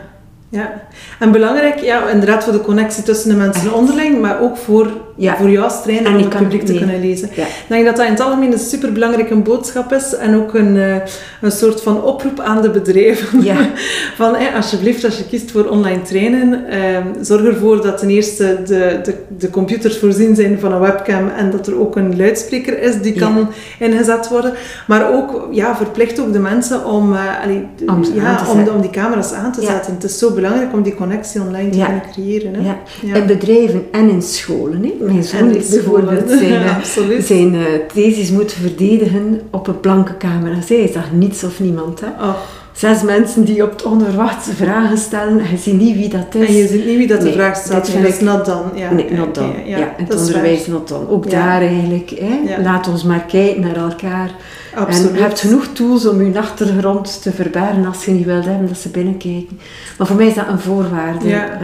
Ja, 0.52 0.82
en 1.20 1.32
belangrijk, 1.32 1.80
ja, 1.80 2.10
inderdaad 2.10 2.44
voor 2.44 2.54
de 2.54 2.62
connectie 2.62 3.04
tussen 3.04 3.30
de 3.30 3.36
mensen 3.36 3.66
Echt. 3.66 3.74
onderling, 3.74 4.22
maar 4.22 4.42
ook 4.42 4.58
voor, 4.58 4.88
Ja. 5.16 5.36
voor 5.38 5.50
jou 5.50 5.64
als 5.64 5.82
trainer 5.82 6.06
En 6.06 6.18
om 6.18 6.24
het 6.24 6.38
publiek 6.38 6.66
te 6.66 6.74
kunnen 6.74 7.00
lezen. 7.00 7.30
Ja. 7.34 7.44
Ik 7.44 7.66
denk 7.68 7.86
dat 7.86 7.96
dat 7.96 8.06
in 8.06 8.12
het 8.12 8.22
algemeen 8.22 8.52
een 8.52 8.60
superbelangrijke 8.60 9.36
boodschap 9.36 9.92
is 9.94 10.16
en 10.16 10.36
ook 10.36 10.54
een, 10.54 10.78
eh, 10.78 10.96
een 11.42 11.52
soort 11.52 11.82
van 11.82 12.04
oproep 12.04 12.40
aan 12.40 12.62
de 12.62 12.70
bedrijven. 12.70 13.44
Ja. 13.44 13.56
van 14.16 14.36
alsjeblieft, 14.56 15.06
als 15.06 15.18
je 15.18 15.26
kiest 15.28 15.52
voor 15.52 15.66
online 15.66 16.02
trainen, 16.02 16.68
eh, 16.68 16.80
zorg 17.22 17.44
ervoor 17.46 17.82
dat 17.82 17.98
ten 17.98 18.10
eerste 18.10 18.58
de, 18.66 19.00
de, 19.04 19.16
de 19.38 19.50
computers 19.50 19.98
voorzien 19.98 20.36
zijn 20.36 20.60
van 20.60 20.72
een 20.72 20.80
webcam 20.80 21.28
en 21.38 21.52
dat 21.52 21.68
er 21.68 21.80
ook 21.80 21.96
een 21.96 22.18
luidspreker 22.18 22.82
is 22.82 23.02
die 23.02 23.14
kan 23.14 23.50
ingezet 23.80 24.30
worden. 24.30 24.54
Maar 24.88 25.14
ook, 25.14 25.48
ja, 25.52 25.76
verplicht 25.76 26.20
ook 26.20 26.34
de 26.34 26.40
mensen 26.40 26.86
om, 26.86 27.14
eh, 27.14 27.44
allee, 27.44 27.68
Om 27.88 28.04
ja, 28.14 28.42
om, 28.52 28.68
om 28.68 28.82
die 28.82 28.90
camera's 28.90 29.34
aan 29.34 29.52
te 29.52 29.62
zetten. 29.62 29.94
Het 29.94 30.04
is 30.04 30.18
zo 30.18 30.38
belangrijk 30.42 30.74
om 30.74 30.82
die 30.82 30.96
connectie 30.96 31.42
online 31.42 31.70
te 31.70 31.78
Ja. 31.78 31.86
kunnen 31.86 32.04
creëren. 32.12 32.54
Hè? 32.54 32.62
Ja. 32.62 32.78
Ja. 33.02 33.16
In 33.16 33.26
bedrijven 33.26 33.84
en 33.92 34.10
in 34.10 34.22
scholen. 34.22 34.84
Hè. 34.84 35.06
Mijn 35.06 35.24
zoon 35.24 35.50
heeft 35.50 35.70
bijvoorbeeld 35.70 36.30
zijn, 36.30 36.62
eh, 36.64 37.22
zijn 37.22 37.56
eh, 37.56 37.62
thesis 37.94 38.32
moeten 38.32 38.58
verdedigen 38.62 39.42
op 39.52 39.68
een 39.68 39.80
blanke 39.80 40.18
camera. 40.18 40.62
Zij 40.62 40.90
zag 40.94 41.12
niets 41.12 41.44
of 41.44 41.60
niemand. 41.60 42.00
Hè. 42.00 42.08
Oh, 42.08 42.36
Zes 42.72 43.02
mensen 43.04 43.44
die 43.46 43.64
op 43.64 43.72
het 43.72 43.84
onverwachte 43.84 44.52
vragen 44.56 44.98
stellen. 44.98 45.36
Je 45.52 45.58
ziet 45.58 45.74
niet 45.80 45.96
wie 45.96 46.10
dat 46.10 46.36
is. 46.36 46.48
en 46.48 46.54
je 46.54 46.68
ziet 46.68 46.86
niet 46.86 46.98
wie 46.98 47.08
dat 47.08 47.22
de 47.22 47.32
vraag 47.32 47.56
stelt. 47.56 47.94
dat 47.94 48.04
is 48.08 48.20
not 48.20 48.46
done. 48.46 48.64
Ja. 48.76 48.92
Nee, 48.92 49.12
not 49.12 49.36
done. 49.36 49.54
Ja, 49.66 49.94
het 49.98 50.16
onderwijs 50.16 50.68
not 50.68 50.88
done. 50.88 51.10
Ook 51.10 51.30
daar 51.30 51.62
eigenlijk. 51.62 52.12
Hè. 52.20 52.62
Laat 52.64 52.88
ons 52.88 53.04
maar 53.04 53.26
kijken 53.28 53.62
naar 53.62 53.76
elkaar. 53.76 54.32
Absoluut. 54.76 55.10
En 55.10 55.16
je 55.16 55.22
hebt 55.22 55.40
genoeg 55.40 55.68
tools 55.74 56.06
om 56.08 56.22
je 56.26 56.40
achtergrond 56.40 57.22
te 57.22 57.32
verbergen 57.32 57.86
als 57.86 58.06
je 58.06 58.12
niet 58.12 58.26
wilt 58.26 58.46
hebben 58.46 58.68
dat 58.68 58.78
ze 58.78 58.90
binnenkijken. 58.90 59.60
Maar 59.98 60.08
voor 60.08 60.16
mij 60.16 60.28
is 60.28 60.34
dat 60.36 60.48
een 60.48 60.60
voorwaarde. 60.60 61.28
Ja. 61.28 61.44
eh, 61.52 61.58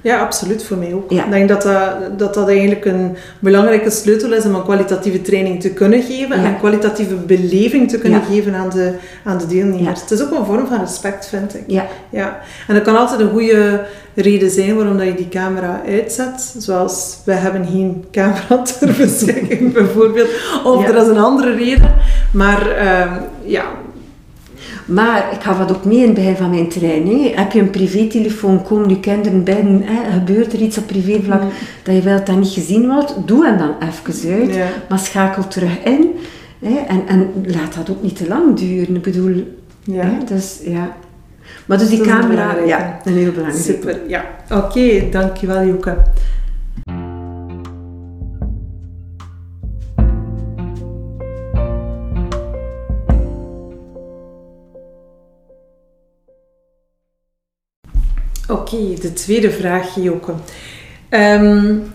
Ja, 0.00 0.20
absoluut, 0.20 0.64
voor 0.64 0.76
mij 0.76 0.94
ook. 0.94 1.10
Ik 1.10 1.24
denk 1.30 1.48
dat 1.48 1.62
dat, 1.62 2.18
dat 2.18 2.34
dat 2.34 2.48
eigenlijk 2.48 2.84
een 2.84 3.16
belangrijke 3.38 3.90
sleutel 3.90 4.32
is 4.32 4.44
om 4.44 4.54
een 4.54 4.62
kwalitatieve 4.62 5.22
training 5.22 5.60
te 5.60 5.70
kunnen 5.70 6.02
geven 6.02 6.36
en 6.36 6.44
een 6.44 6.58
kwalitatieve 6.58 7.14
beleving 7.14 7.88
te 7.90 7.98
kunnen 7.98 8.22
geven 8.22 8.54
aan 8.54 8.70
de, 8.70 8.92
aan 9.24 9.38
de 9.38 9.46
deelnemers. 9.46 10.00
Het 10.00 10.10
is 10.10 10.22
ook 10.22 10.30
een 10.30 10.44
vorm 10.44 10.66
van 10.66 10.80
respect, 10.80 11.26
vind 11.28 11.54
ik. 11.54 11.62
Ja. 11.66 11.86
Ja. 12.10 12.38
En 12.68 12.74
dat 12.74 12.82
kan 12.84 12.96
altijd 12.96 13.20
een 13.20 13.30
goede 13.30 13.84
reden 14.14 14.50
zijn 14.50 14.76
waarom 14.76 14.96
dat 14.98 15.06
je 15.06 15.14
die 15.14 15.28
camera 15.28 15.82
uitzet. 15.86 16.54
Zoals, 16.58 17.18
wij 17.24 17.36
hebben 17.36 17.66
geen 17.66 18.04
camera 18.12 18.62
ter 18.78 18.94
beschikking 18.98 19.72
bijvoorbeeld. 19.72 20.28
Of 20.64 20.88
er 20.88 20.96
is 20.96 21.06
een 21.08 21.18
andere 21.18 21.54
reden. 21.54 21.94
Maar 22.32 22.68
uh, 22.82 23.12
ja, 23.44 23.64
maar 24.84 25.28
ik 25.32 25.40
ga 25.40 25.56
wat 25.56 25.76
ook 25.76 25.84
mee 25.84 25.98
in 25.98 26.04
het 26.04 26.14
begin 26.14 26.36
van 26.36 26.50
mijn 26.50 26.68
training. 26.68 27.34
Heb 27.34 27.52
je 27.52 27.60
een 27.60 27.70
privételefoon, 27.70 28.62
komen 28.62 28.88
je 28.88 29.00
kinderen 29.00 29.44
binnen, 29.44 29.82
hè, 29.82 30.12
gebeurt 30.12 30.52
er 30.52 30.60
iets 30.60 30.78
op 30.78 30.86
privévlak 30.86 31.42
mm. 31.42 31.50
dat 31.82 31.94
je 31.94 32.02
wilt 32.02 32.26
dat 32.26 32.36
niet 32.36 32.52
gezien 32.52 32.86
wordt, 32.86 33.14
doe 33.24 33.44
hem 33.44 33.58
dan 33.58 33.74
even 33.80 34.32
uit, 34.32 34.58
maar 34.88 34.98
schakel 34.98 35.48
terug 35.48 35.82
in. 35.84 36.10
Hè, 36.58 36.76
en, 36.88 37.06
en 37.06 37.30
laat 37.46 37.74
dat 37.74 37.90
ook 37.90 38.02
niet 38.02 38.16
te 38.16 38.28
lang 38.28 38.56
duren. 38.56 38.96
Ik 38.96 39.02
bedoel, 39.02 39.56
ja. 39.82 40.04
Hè, 40.04 40.24
dus 40.24 40.60
ja. 40.64 40.96
Maar 41.66 41.78
dus 41.78 41.88
die 41.88 42.00
camera, 42.00 42.56
ja, 42.66 42.98
een 43.04 43.16
heel 43.16 43.32
belangrijk. 43.32 43.64
Super, 43.64 44.00
ja. 44.06 44.24
Oké, 44.50 45.08
dankjewel 45.10 45.66
Joke. 45.66 45.96
De 59.00 59.12
tweede 59.12 59.50
vraag, 59.50 59.94
Joke. 59.94 60.32
Um, 61.10 61.92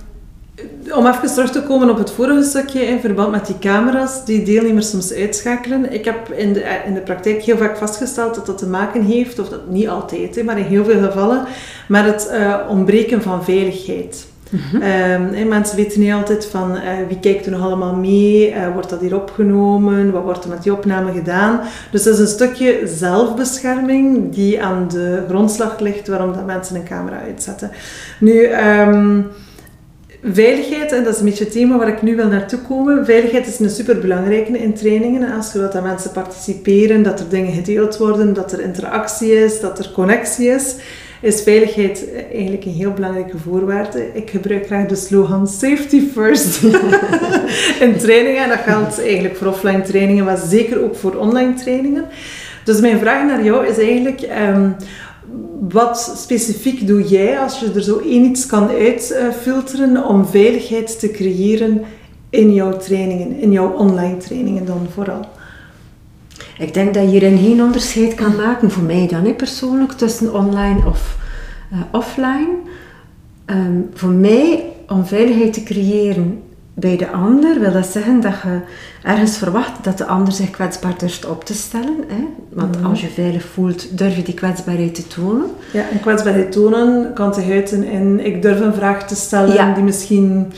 om 0.91 1.07
even 1.07 1.33
terug 1.33 1.51
te 1.51 1.63
komen 1.63 1.89
op 1.89 1.97
het 1.97 2.11
vorige 2.11 2.43
stukje 2.43 2.85
in 2.85 2.99
verband 2.99 3.31
met 3.31 3.45
die 3.45 3.59
camera's 3.59 4.25
die 4.25 4.43
deelnemers 4.43 4.89
soms 4.89 5.13
uitschakelen. 5.13 5.93
Ik 5.93 6.05
heb 6.05 6.31
in 6.31 6.53
de, 6.53 6.81
in 6.85 6.93
de 6.93 7.01
praktijk 7.01 7.43
heel 7.43 7.57
vaak 7.57 7.77
vastgesteld 7.77 8.35
dat 8.35 8.45
dat 8.45 8.57
te 8.57 8.67
maken 8.67 9.01
heeft, 9.01 9.39
of 9.39 9.49
dat 9.49 9.67
niet 9.67 9.87
altijd, 9.87 10.43
maar 10.43 10.57
in 10.57 10.65
heel 10.65 10.83
veel 10.83 11.01
gevallen, 11.01 11.45
met 11.87 12.05
het 12.05 12.29
uh, 12.31 12.59
ontbreken 12.69 13.21
van 13.21 13.43
veiligheid. 13.43 14.25
Mm 14.53 15.47
mensen 15.47 15.77
weten 15.77 15.99
niet 15.99 16.11
altijd 16.11 16.45
van 16.45 16.71
uh, 16.75 16.81
wie 17.07 17.19
kijkt 17.19 17.45
er 17.45 17.51
nog 17.51 17.61
allemaal 17.61 17.95
mee, 17.95 18.49
uh, 18.49 18.73
wordt 18.73 18.89
dat 18.89 19.01
hier 19.01 19.15
opgenomen, 19.15 20.11
wat 20.11 20.23
wordt 20.23 20.43
er 20.43 20.49
met 20.49 20.63
die 20.63 20.73
opname 20.73 21.11
gedaan. 21.11 21.59
Dus 21.91 22.03
dat 22.03 22.13
is 22.13 22.19
een 22.19 22.27
stukje 22.27 22.81
zelfbescherming 22.85 24.33
die 24.33 24.63
aan 24.63 24.87
de 24.87 25.23
grondslag 25.27 25.79
ligt 25.79 26.07
waarom 26.07 26.33
dat 26.33 26.45
mensen 26.45 26.75
een 26.75 26.83
camera 26.83 27.19
uitzetten. 27.19 27.71
Nu, 28.19 28.47
um, 28.47 29.27
Veiligheid, 30.25 30.91
en 30.91 31.03
dat 31.03 31.13
is 31.13 31.19
een 31.19 31.25
beetje 31.25 31.43
het 31.43 31.53
thema 31.53 31.77
waar 31.77 31.87
ik 31.87 32.01
nu 32.01 32.15
wil 32.15 32.27
naartoe 32.27 32.59
komen. 32.59 33.05
Veiligheid 33.05 33.47
is 33.47 33.59
een 33.59 33.69
superbelangrijke 33.69 34.57
in 34.57 34.73
trainingen. 34.73 35.31
Als 35.31 35.51
je 35.51 35.59
wilt 35.59 35.71
dat 35.71 35.83
mensen 35.83 36.11
participeren, 36.11 37.03
dat 37.03 37.19
er 37.19 37.29
dingen 37.29 37.53
gedeeld 37.53 37.97
worden, 37.97 38.33
dat 38.33 38.51
er 38.51 38.61
interactie 38.61 39.31
is, 39.31 39.59
dat 39.59 39.79
er 39.79 39.91
connectie 39.93 40.47
is 40.47 40.75
is 41.23 41.41
veiligheid 41.41 42.05
eigenlijk 42.31 42.65
een 42.65 42.71
heel 42.71 42.91
belangrijke 42.91 43.37
voorwaarde. 43.37 44.07
Ik 44.13 44.29
gebruik 44.29 44.65
graag 44.65 44.87
de 44.87 44.95
slogan 44.95 45.47
safety 45.47 46.01
first 46.13 46.63
in 47.85 47.97
trainingen. 47.97 48.43
En 48.43 48.49
dat 48.49 48.59
geldt 48.59 49.01
eigenlijk 49.01 49.35
voor 49.35 49.47
offline 49.47 49.81
trainingen, 49.81 50.25
maar 50.25 50.37
zeker 50.37 50.83
ook 50.83 50.95
voor 50.95 51.15
online 51.15 51.53
trainingen. 51.53 52.05
Dus 52.63 52.79
mijn 52.79 52.99
vraag 52.99 53.25
naar 53.25 53.43
jou 53.43 53.67
is 53.67 53.77
eigenlijk... 53.77 54.21
Ehm, 54.21 54.69
wat 55.69 56.13
specifiek 56.17 56.87
doe 56.87 57.03
jij 57.03 57.39
als 57.39 57.59
je 57.59 57.71
er 57.75 57.83
zo 57.83 57.99
één 57.99 58.23
iets 58.23 58.45
kan 58.45 58.69
uitfilteren 58.69 60.05
om 60.05 60.25
veiligheid 60.25 60.99
te 60.99 61.11
creëren 61.11 61.81
in 62.29 62.53
jouw 62.53 62.77
trainingen, 62.77 63.39
in 63.39 63.51
jouw 63.51 63.71
online 63.71 64.17
trainingen 64.17 64.65
dan 64.65 64.87
vooral? 64.93 65.25
Ik 66.57 66.73
denk 66.73 66.93
dat 66.93 67.03
je 67.03 67.09
hierin 67.09 67.37
geen 67.37 67.61
onderscheid 67.61 68.15
kan 68.15 68.35
maken, 68.35 68.71
voor 68.71 68.83
mij 68.83 69.07
dan 69.07 69.25
hè, 69.25 69.33
persoonlijk, 69.33 69.91
tussen 69.91 70.33
online 70.33 70.85
of 70.87 71.17
uh, 71.73 71.79
offline. 71.91 72.49
Um, 73.45 73.89
voor 73.93 74.09
mij, 74.09 74.63
om 74.87 75.05
veiligheid 75.05 75.53
te 75.53 75.63
creëren 75.63 76.41
bij 76.73 76.97
de 76.97 77.11
ander, 77.11 77.59
wil 77.59 77.71
dat 77.71 77.85
zeggen 77.85 78.21
dat 78.21 78.33
je 78.43 78.59
ergens 79.03 79.37
verwacht 79.37 79.83
dat 79.83 79.97
de 79.97 80.05
ander 80.05 80.33
zich 80.33 80.49
kwetsbaar 80.49 80.97
durft 80.97 81.25
op 81.25 81.45
te 81.45 81.53
stellen. 81.53 81.97
Hè? 82.07 82.23
Want 82.49 82.79
mm 82.79 82.85
als 82.85 83.01
je 83.01 83.07
veilig 83.07 83.45
voelt, 83.45 83.97
durf 83.97 84.15
je 84.15 84.21
die 84.21 84.33
kwetsbaarheid 84.33 84.95
te 84.95 85.07
tonen. 85.07 85.45
Ja, 85.73 85.89
en 85.91 85.99
kwetsbaarheid 85.99 86.51
tonen 86.51 87.13
kan 87.13 87.33
zich 87.33 87.49
uiten 87.49 87.83
in 87.83 88.25
ik 88.25 88.41
durf 88.41 88.59
een 88.59 88.73
vraag 88.73 89.07
te 89.07 89.15
stellen 89.15 89.73
die 89.73 89.83
misschien 89.83 90.53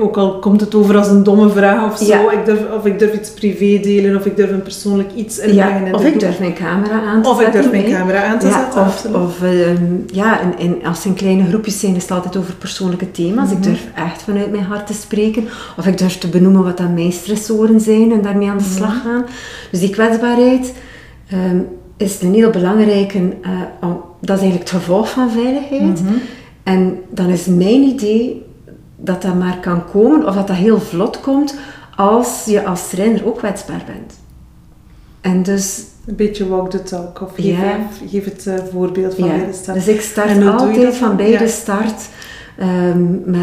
ook 0.00 0.16
al 0.16 0.38
komt 0.38 0.60
het 0.60 0.74
over 0.74 0.96
als 0.96 1.08
een 1.08 1.22
domme 1.22 1.48
vraag 1.48 1.92
of 1.92 1.98
zo, 1.98 2.28
ik 2.28 2.44
durf, 2.44 2.60
of 2.76 2.86
ik 2.86 2.98
durf 2.98 3.14
iets 3.14 3.30
privé 3.30 3.80
delen, 3.82 4.16
of 4.16 4.26
ik 4.26 4.36
durf 4.36 4.50
een 4.50 4.62
persoonlijk 4.62 5.10
iets 5.14 5.38
inbrengen. 5.38 5.86
Ja, 5.86 5.92
of 5.92 6.04
ik 6.04 6.20
durf 6.20 6.38
mijn 6.38 6.54
camera 6.54 7.00
aan 7.02 7.22
te 7.22 7.28
of 7.28 7.36
zetten. 7.40 7.60
Of 7.60 7.66
ik 7.66 7.72
durf 7.72 7.82
mijn 7.82 7.98
camera 7.98 8.24
aan 8.24 8.38
te 8.38 8.46
ja, 8.46 8.62
zetten, 8.62 8.80
Of, 8.80 9.04
of 9.14 9.42
ehm, 9.42 9.84
ja, 10.06 10.40
in, 10.40 10.58
in, 10.58 10.86
als 10.86 11.06
in 11.06 11.14
kleine 11.14 11.48
groepjes 11.48 11.80
zijn, 11.80 11.96
is 11.96 12.02
het 12.02 12.10
altijd 12.10 12.36
over 12.36 12.54
persoonlijke 12.54 13.10
thema's. 13.10 13.50
Ik 13.50 13.58
mhm. 13.58 13.68
durf 13.68 13.86
echt 13.94 14.22
vanuit 14.22 14.50
mijn 14.50 14.64
hart 14.64 14.86
te 14.86 14.92
spreken. 14.92 15.44
Of 15.76 15.86
ik 15.86 15.98
durf 15.98 16.18
te 16.18 16.28
benoemen 16.28 16.64
wat 16.64 16.76
dan 16.76 16.94
mijn 16.94 17.12
stressoren 17.12 17.80
zijn 17.80 18.12
en 18.12 18.22
daarmee 18.22 18.48
aan 18.48 18.58
de 18.58 18.74
slag 18.76 18.94
mhm. 18.94 19.06
gaan. 19.06 19.24
Dus 19.70 19.80
die 19.80 19.90
kwetsbaarheid 19.90 20.72
ehm, 21.28 21.58
is 21.96 22.22
een 22.22 22.34
heel 22.34 22.50
belangrijke, 22.50 23.18
uh, 23.18 23.60
dat 24.20 24.36
is 24.36 24.42
eigenlijk 24.42 24.70
het 24.70 24.80
gevolg 24.80 25.10
van 25.10 25.30
veiligheid. 25.30 26.02
Mhm. 26.02 26.14
En 26.62 26.98
dan 27.10 27.28
is 27.28 27.46
mijn 27.46 27.82
idee 27.82 28.50
dat 29.04 29.22
dat 29.22 29.34
maar 29.34 29.58
kan 29.60 29.90
komen, 29.90 30.26
of 30.26 30.34
dat 30.34 30.46
dat 30.46 30.56
heel 30.56 30.80
vlot 30.80 31.20
komt, 31.20 31.54
als 31.96 32.44
je 32.44 32.64
als 32.64 32.88
trainer 32.88 33.26
ook 33.26 33.38
kwetsbaar 33.38 33.82
bent. 33.86 34.20
En 35.20 35.42
dus... 35.42 35.84
Een 36.06 36.16
beetje 36.16 36.48
walk 36.48 36.70
the 36.70 36.82
talk, 36.82 37.20
of 37.20 37.34
geef, 37.34 37.44
ja. 37.44 37.78
geef 38.08 38.24
het 38.24 38.46
uh, 38.46 38.54
voorbeeld 38.72 39.14
van 39.14 39.24
ja. 39.28 39.36
bij 39.36 39.46
de 39.46 39.52
start. 39.52 39.76
Dus 39.76 39.88
ik 39.88 40.00
start 40.00 40.46
altijd 40.46 40.96
van 40.96 41.16
bij 41.16 41.36
de 41.36 41.48
start 41.48 42.08
um, 42.60 43.22
met 43.24 43.40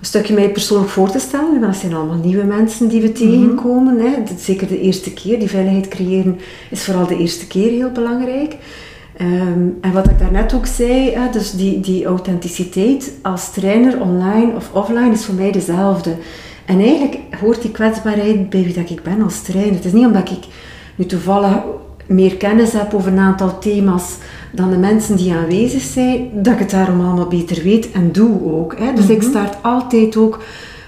een 0.00 0.06
stukje 0.06 0.34
mij 0.34 0.50
persoonlijk 0.50 0.90
voor 0.90 1.10
te 1.10 1.18
stellen. 1.18 1.50
Want 1.50 1.62
dat 1.62 1.76
zijn 1.76 1.94
allemaal 1.94 2.16
nieuwe 2.16 2.44
mensen 2.44 2.88
die 2.88 3.00
we 3.00 3.08
mhm. 3.08 3.16
tegenkomen. 3.16 3.98
Hè. 3.98 4.10
Zeker 4.38 4.68
de 4.68 4.80
eerste 4.80 5.12
keer. 5.12 5.38
Die 5.38 5.48
veiligheid 5.48 5.88
creëren 5.88 6.38
is 6.70 6.84
vooral 6.84 7.06
de 7.06 7.16
eerste 7.16 7.46
keer 7.46 7.70
heel 7.70 7.90
belangrijk. 7.90 8.56
Ehm, 9.20 9.68
en 9.80 9.92
wat 9.92 10.10
ik 10.10 10.18
daarnet 10.18 10.54
ook 10.54 10.66
zei, 10.66 11.10
hè, 11.10 11.30
dus 11.30 11.52
die, 11.52 11.80
die 11.80 12.04
authenticiteit 12.04 13.12
als 13.22 13.50
trainer 13.50 14.00
online 14.00 14.52
of 14.56 14.70
offline 14.72 15.10
is 15.10 15.24
voor 15.24 15.34
mij 15.34 15.52
dezelfde. 15.52 16.14
En 16.64 16.80
eigenlijk 16.80 17.18
hoort 17.40 17.62
die 17.62 17.70
kwetsbaarheid 17.70 18.50
bij 18.50 18.62
wie 18.62 18.74
dat 18.74 18.90
ik 18.90 19.02
ben 19.02 19.22
als 19.22 19.42
trainer. 19.42 19.74
Het 19.74 19.84
is 19.84 19.92
niet 19.92 20.06
omdat 20.06 20.30
ik 20.30 20.44
nu 20.94 21.06
toevallig 21.06 21.56
meer 22.06 22.36
kennis 22.36 22.72
heb 22.72 22.94
over 22.94 23.12
een 23.12 23.18
aantal 23.18 23.58
thema's 23.58 24.16
dan 24.52 24.70
de 24.70 24.76
mensen 24.76 25.16
die 25.16 25.34
aanwezig 25.34 25.82
zijn, 25.82 26.28
dat 26.32 26.52
ik 26.52 26.58
het 26.58 26.70
daarom 26.70 27.00
allemaal 27.00 27.28
beter 27.28 27.62
weet 27.62 27.90
en 27.92 28.12
doe 28.12 28.52
ook. 28.52 28.78
Hè. 28.78 28.92
Dus 28.94 29.08
ik 29.08 29.20
mhm. 29.20 29.30
start 29.30 29.62
altijd 29.62 30.16
ook 30.16 30.42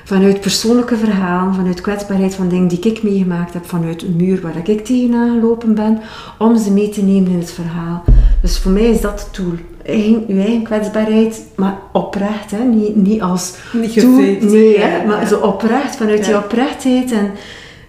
vanuit 0.05 0.41
persoonlijke 0.41 0.97
verhalen, 0.97 1.55
vanuit 1.55 1.81
kwetsbaarheid 1.81 2.35
van 2.35 2.49
dingen 2.49 2.69
die 2.69 2.81
ik 2.81 3.03
meegemaakt 3.03 3.53
heb, 3.53 3.67
vanuit 3.67 4.03
een 4.03 4.17
muur 4.17 4.41
waar 4.41 4.69
ik 4.69 4.85
tegenaan 4.85 5.41
gelopen 5.41 5.75
ben, 5.75 6.01
om 6.39 6.59
ze 6.59 6.73
mee 6.73 6.89
te 6.89 7.03
nemen 7.03 7.31
in 7.31 7.39
het 7.39 7.53
verhaal. 7.53 8.05
Dus 8.43 8.59
voor 8.59 8.73
mij 8.73 8.91
is 8.91 9.01
dat 9.01 9.21
het 9.21 9.35
doel. 9.35 9.55
Eigen, 9.85 10.25
uw 10.29 10.39
eigen 10.39 10.63
kwetsbaarheid, 10.63 11.47
maar 11.57 11.79
oprecht, 11.93 12.51
hè? 12.51 12.65
Niet, 12.65 12.97
niet 12.97 13.23
als 13.23 13.55
niet 13.73 13.93
gefeit, 13.93 14.43
nee, 14.43 14.79
hè? 14.79 15.07
maar 15.07 15.27
zo 15.27 15.39
oprecht, 15.39 15.97
vanuit 15.97 16.25
die 16.25 16.37
oprechtheid 16.37 17.13
en, 17.13 17.31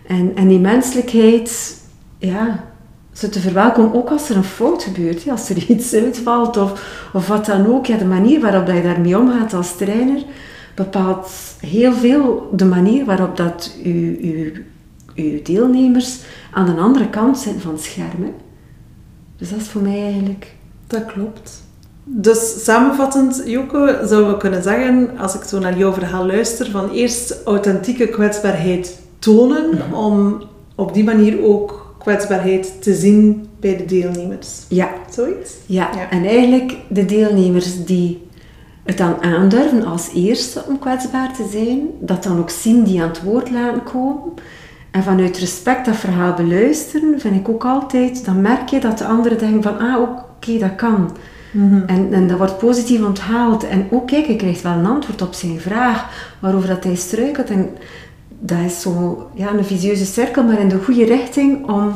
en, 0.08 0.32
en 0.36 0.48
die 0.48 0.60
menselijkheid, 0.60 1.78
ja, 2.18 2.64
ze 3.14 3.30
te 3.30 3.40
verwelkomen, 3.40 3.94
ook 3.94 4.10
als 4.10 4.30
er 4.30 4.36
een 4.36 4.44
fout 4.44 4.84
gebeurt, 4.84 5.30
als 5.30 5.50
er 5.50 5.58
iets 5.68 5.94
uitvalt 5.94 6.58
of, 6.58 7.10
of 7.14 7.28
wat 7.28 7.46
dan 7.46 7.68
ook. 7.68 7.86
Ja, 7.86 7.98
de 7.98 8.06
manier 8.06 8.40
waarop 8.42 8.68
je 8.68 8.82
daarmee 8.82 9.18
omgaat 9.18 9.54
als 9.54 9.76
trainer 9.76 10.24
bepaalt 10.76 11.32
heel 11.60 11.94
veel 11.94 12.50
de 12.52 12.66
manier 12.66 13.06
waarop 13.06 13.38
dat 13.38 13.76
uw, 13.84 14.16
uw, 14.22 14.52
uw 15.16 15.42
deelnemers 15.42 16.20
aan 16.52 16.66
de 16.66 16.82
andere 16.82 17.10
kant 17.10 17.38
zijn 17.38 17.60
van 17.60 17.72
het 17.72 17.84
scherm. 17.84 18.34
Dus 19.44 19.52
dat 19.52 19.62
is 19.62 19.68
voor 19.68 19.82
mij 19.82 20.04
eigenlijk... 20.04 20.52
Dat 20.88 21.06
klopt. 21.06 21.64
Dus 22.04 22.64
samenvattend, 22.64 23.44
Joko, 23.46 23.88
zouden 24.06 24.32
we 24.32 24.38
kunnen 24.38 24.64
zeggen, 24.64 25.18
als 25.18 25.36
ik 25.36 25.44
zo 25.44 25.60
naar 25.60 25.78
jouw 25.78 25.94
verhaal 25.94 26.26
luister, 26.26 26.72
van 26.72 26.90
eerst 26.90 27.44
authentieke 27.46 28.08
kwetsbaarheid 28.08 29.00
tonen, 29.20 29.94
om 29.94 30.42
op 30.76 30.94
die 30.94 31.04
manier 31.04 31.44
ook 31.44 31.96
kwetsbaarheid 32.00 32.82
te 32.82 32.94
zien 32.96 33.48
bij 33.60 33.78
de 33.78 33.86
deelnemers. 33.86 34.50
Ja. 34.68 34.90
Zoiets? 35.12 35.54
Ja, 35.66 35.90
ja. 35.96 36.10
en 36.10 36.26
eigenlijk 36.26 36.76
de 36.88 37.06
deelnemers 37.06 37.86
die 37.86 38.28
het 38.84 38.98
dan 38.98 39.22
aandurven 39.22 39.86
als 39.86 40.10
eerste 40.16 40.64
om 40.68 40.80
kwetsbaar 40.80 41.36
te 41.36 41.48
zijn, 41.52 41.88
dat 42.00 42.24
dan 42.24 42.40
ook 42.40 42.50
zien 42.50 42.84
die 42.84 43.02
aan 43.02 43.08
het 43.08 43.24
woord 43.24 43.52
laten 43.52 43.84
komen. 43.84 44.34
En 44.94 45.04
vanuit 45.04 45.38
respect 45.38 45.86
dat 45.86 45.96
verhaal 45.96 46.34
beluisteren, 46.34 47.20
vind 47.20 47.36
ik 47.36 47.50
ook 47.50 47.66
altijd, 47.66 48.26
dan 48.26 48.42
merk 48.42 48.70
je 48.70 48.80
dat 48.80 48.98
de 48.98 49.06
anderen 49.06 49.38
denken 49.38 49.64
van, 49.64 49.80
ah 49.80 50.02
oké, 50.02 50.58
dat 50.58 50.76
kan. 50.76 51.12
Mhm. 51.52 51.82
en, 51.86 52.14
en 52.14 52.28
dat 52.28 52.38
wordt 52.38 52.58
positief 52.58 53.02
onthaald. 53.02 53.68
En 53.68 53.88
ook 53.92 54.08
kijk, 54.08 54.26
hij 54.26 54.36
krijgt 54.36 54.62
wel 54.62 54.72
een 54.72 54.86
antwoord 54.86 55.22
op 55.22 55.34
zijn 55.34 55.60
vraag 55.60 56.10
waarover 56.40 56.68
dat 56.68 56.84
hij 56.84 56.96
struikelt. 56.96 57.50
En 57.50 57.70
dat 58.40 58.58
is 58.66 58.82
zo 58.82 59.28
ja, 59.34 59.54
een 59.54 59.66
visieuze 59.66 60.06
cirkel, 60.06 60.44
maar 60.44 60.60
in 60.60 60.70
de 60.70 60.84
goede 60.84 61.06
richting 61.06 61.70
om 61.70 61.96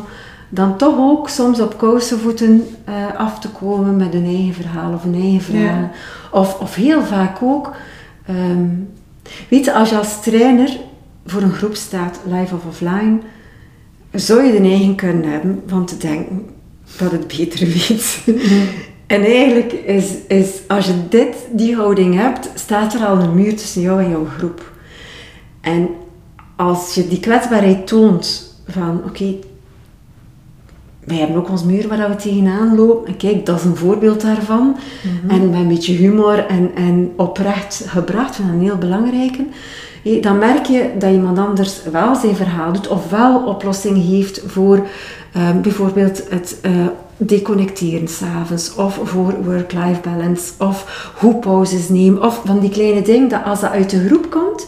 dan 0.50 0.78
toch 0.78 0.98
ook 0.98 1.30
soms 1.30 1.60
op 1.60 1.78
kousenvoeten 1.78 2.68
uh, 2.90 3.20
af 3.20 3.40
te 3.40 3.50
komen 3.50 3.96
met 3.96 4.14
een 4.14 4.26
eigen 4.26 4.54
verhaal 4.54 4.94
of 4.94 5.04
een 5.04 5.16
eigen 5.16 5.42
verhaal. 5.42 5.90
Of, 6.32 6.60
of 6.60 6.76
heel 6.76 7.04
vaak 7.04 7.38
ook, 7.42 7.76
um, 8.30 8.90
weet 9.50 9.66
je, 9.66 9.74
als 9.74 9.90
je 9.90 9.98
als 9.98 10.22
trainer 10.22 10.78
voor 11.28 11.42
een 11.42 11.52
groep 11.52 11.76
staat, 11.76 12.20
live 12.26 12.56
of 12.56 12.66
offline, 12.66 13.18
zou 14.12 14.44
je 14.44 14.52
de 14.52 14.60
neiging 14.60 14.98
kunnen 14.98 15.32
hebben 15.32 15.64
van 15.68 15.86
te 15.86 15.98
denken 15.98 16.46
dat 16.98 17.12
het 17.12 17.28
beter 17.28 17.68
weet. 17.78 18.24
en 19.08 19.24
eigenlijk 19.24 19.72
is, 19.72 20.06
is, 20.28 20.50
als 20.68 20.86
je 20.86 21.08
dit, 21.10 21.36
die 21.52 21.76
houding 21.76 22.16
hebt, 22.16 22.50
staat 22.56 22.94
er 22.94 23.06
al 23.06 23.20
een 23.20 23.36
muur 23.36 23.56
tussen 23.56 23.82
jou 23.82 24.04
en 24.04 24.10
jouw 24.10 24.26
groep. 24.38 24.72
En 25.62 25.90
als 26.56 26.94
je 26.94 27.08
die 27.08 27.20
kwetsbaarheid 27.20 27.88
toont 27.88 28.56
van 28.68 29.02
oké, 29.06 29.36
wij 31.08 31.18
hebben 31.18 31.38
ook 31.38 31.50
ons 31.50 31.64
muur 31.64 31.88
waar 31.88 32.10
we 32.10 32.16
tegenaan 32.16 32.76
lopen. 32.76 33.08
En 33.08 33.18
kijk, 33.18 33.46
dat 33.46 33.60
is 33.60 33.66
een 33.66 33.76
voorbeeld 33.76 34.22
daarvan. 34.22 34.76
Mhm. 35.04 35.30
En 35.30 35.50
met 35.50 35.60
een 35.60 35.68
beetje 35.68 35.94
humor 35.94 36.46
en, 36.46 36.72
en 36.76 37.14
oprecht 37.16 37.84
gebracht, 37.88 38.36
vind 38.36 38.48
ik 38.48 38.54
een 38.54 38.62
heel 38.62 38.78
belangrijke. 38.78 39.46
Dan 40.22 40.38
merk 40.38 40.66
je 40.66 40.92
dat 41.00 41.12
iemand 41.12 41.38
anders 41.38 41.82
wel 41.92 42.16
zijn 42.16 42.36
verhaal 42.36 42.74
doet 42.74 42.88
of 42.88 43.10
wel 43.10 43.44
oplossingen 43.46 44.02
heeft 44.02 44.42
voor 44.46 44.88
ehm, 45.34 45.62
bijvoorbeeld 45.62 46.24
het 46.30 46.58
uh, 46.66 46.72
deconnecteren 47.18 48.08
s'avonds 48.08 48.76
of 48.76 49.00
voor 49.04 49.44
work-life 49.44 50.00
balance 50.02 50.52
of 50.58 51.12
hoe 51.20 51.36
pauzes 51.36 51.90
nemen 51.90 52.24
of 52.24 52.42
van 52.46 52.60
die 52.60 52.70
kleine 52.70 53.02
dingen 53.02 53.30
dat 53.30 53.44
als 53.44 53.60
dat 53.60 53.72
uit 53.72 53.90
de 53.90 54.06
groep 54.06 54.30
komt, 54.30 54.68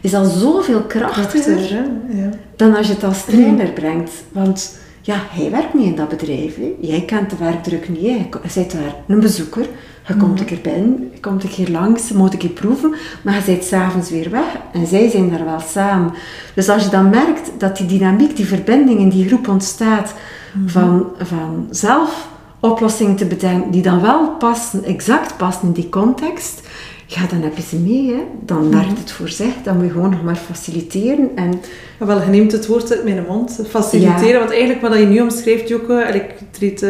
is 0.00 0.14
al 0.14 0.24
zoveel 0.24 0.82
krachtiger 0.82 1.74
ja. 2.08 2.28
dan 2.56 2.76
als 2.76 2.86
je 2.86 2.92
het 2.92 3.04
als 3.04 3.24
trainer 3.24 3.70
brengt. 3.70 4.10
Want 4.32 4.78
ja, 5.00 5.16
hij 5.30 5.50
werkt 5.50 5.74
niet 5.74 5.86
in 5.86 5.96
dat 5.96 6.08
bedrijf. 6.08 6.56
Hè. 6.56 6.74
Jij 6.80 7.04
kent 7.04 7.30
de 7.30 7.36
werkdruk 7.36 7.88
niet. 7.88 8.00
Je 8.00 8.26
bent 8.54 8.72
daar 8.72 8.94
een 9.06 9.20
bezoeker. 9.20 9.66
Je 10.08 10.16
komt 10.16 10.32
mhm. 10.32 10.40
een 10.40 10.46
keer 10.46 10.60
binnen, 10.60 11.10
je 11.12 11.20
komt 11.20 11.42
een 11.42 11.50
keer 11.50 11.70
langs, 11.70 12.12
moet 12.12 12.32
een 12.32 12.38
keer 12.38 12.50
proeven. 12.50 12.94
Maar 13.22 13.34
je 13.34 13.42
bent 13.44 13.64
s'avonds 13.64 14.10
weer 14.10 14.30
weg. 14.30 14.56
En 14.72 14.86
zij 14.86 15.10
zijn 15.10 15.30
daar 15.30 15.44
wel 15.44 15.60
samen. 15.60 16.12
Dus 16.54 16.68
als 16.68 16.84
je 16.84 16.90
dan 16.90 17.10
merkt 17.10 17.50
dat 17.58 17.76
die 17.76 17.86
dynamiek, 17.86 18.36
die 18.36 18.46
verbinding 18.46 19.00
in 19.00 19.08
die 19.08 19.26
groep 19.26 19.48
ontstaat... 19.48 20.14
Mhm. 20.52 20.68
van, 20.68 21.06
van 21.18 21.66
zelf 21.70 22.28
oplossingen 22.60 23.16
te 23.16 23.26
bedenken 23.26 23.70
die 23.70 23.82
dan 23.82 24.00
wel 24.00 24.28
passen, 24.28 24.84
exact 24.84 25.36
passen 25.36 25.66
in 25.66 25.72
die 25.72 25.88
context 25.88 26.68
ja, 27.10 27.26
dan 27.26 27.42
heb 27.42 27.56
je 27.56 27.62
ze 27.62 27.76
mee. 27.76 28.06
Hè. 28.06 28.22
Dan 28.44 28.70
werkt 28.70 28.86
mhm. 28.86 28.98
het 28.98 29.12
voor 29.12 29.28
zich. 29.28 29.54
Dan 29.64 29.76
moet 29.76 29.84
je 29.84 29.90
gewoon 29.90 30.10
nog 30.10 30.22
maar 30.22 30.36
faciliteren. 30.36 31.30
En... 31.34 31.60
Ja, 32.00 32.06
wel, 32.06 32.22
je 32.22 32.28
neemt 32.28 32.52
het 32.52 32.66
woord 32.66 32.92
uit 32.92 33.04
mijn 33.04 33.24
mond. 33.28 33.60
Faciliteren. 33.68 34.38
Want 34.38 34.50
eigenlijk 34.50 34.80
wat 34.80 34.98
je 34.98 35.06
nu 35.06 35.20
omschrijft, 35.20 35.68
Joke, 35.68 36.10
ik 36.12 36.34
treed, 36.50 36.86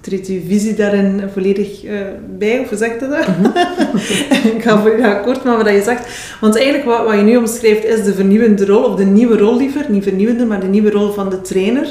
treed 0.00 0.26
je 0.26 0.42
visie 0.46 0.74
daarin 0.74 1.22
volledig 1.32 1.84
uh, 1.84 2.00
bij. 2.38 2.58
Of 2.58 2.68
hoe 2.68 2.78
zeg 2.78 3.00
je 3.00 3.08
dat? 3.08 3.26
Mm 3.26 3.52
ik 4.56 4.62
ga 4.62 4.80
voor 4.80 5.04
akkoord 5.04 5.44
met 5.44 5.56
wat 5.56 5.68
je 5.68 5.82
zegt. 5.82 6.36
Want 6.40 6.56
eigenlijk 6.56 6.84
wat, 6.84 7.04
wat 7.04 7.14
je 7.14 7.22
nu 7.22 7.36
omschrijft 7.36 7.84
is 7.84 8.04
de 8.04 8.14
vernieuwende 8.14 8.66
rol, 8.66 8.82
of 8.82 8.96
de 8.96 9.04
nieuwe 9.04 9.36
rol 9.36 9.56
liever. 9.56 9.84
Niet 9.88 10.02
vernieuwende, 10.02 10.44
maar 10.44 10.60
de 10.60 10.66
nieuwe 10.66 10.90
rol 10.90 11.12
van 11.12 11.30
de 11.30 11.40
trainer. 11.40 11.88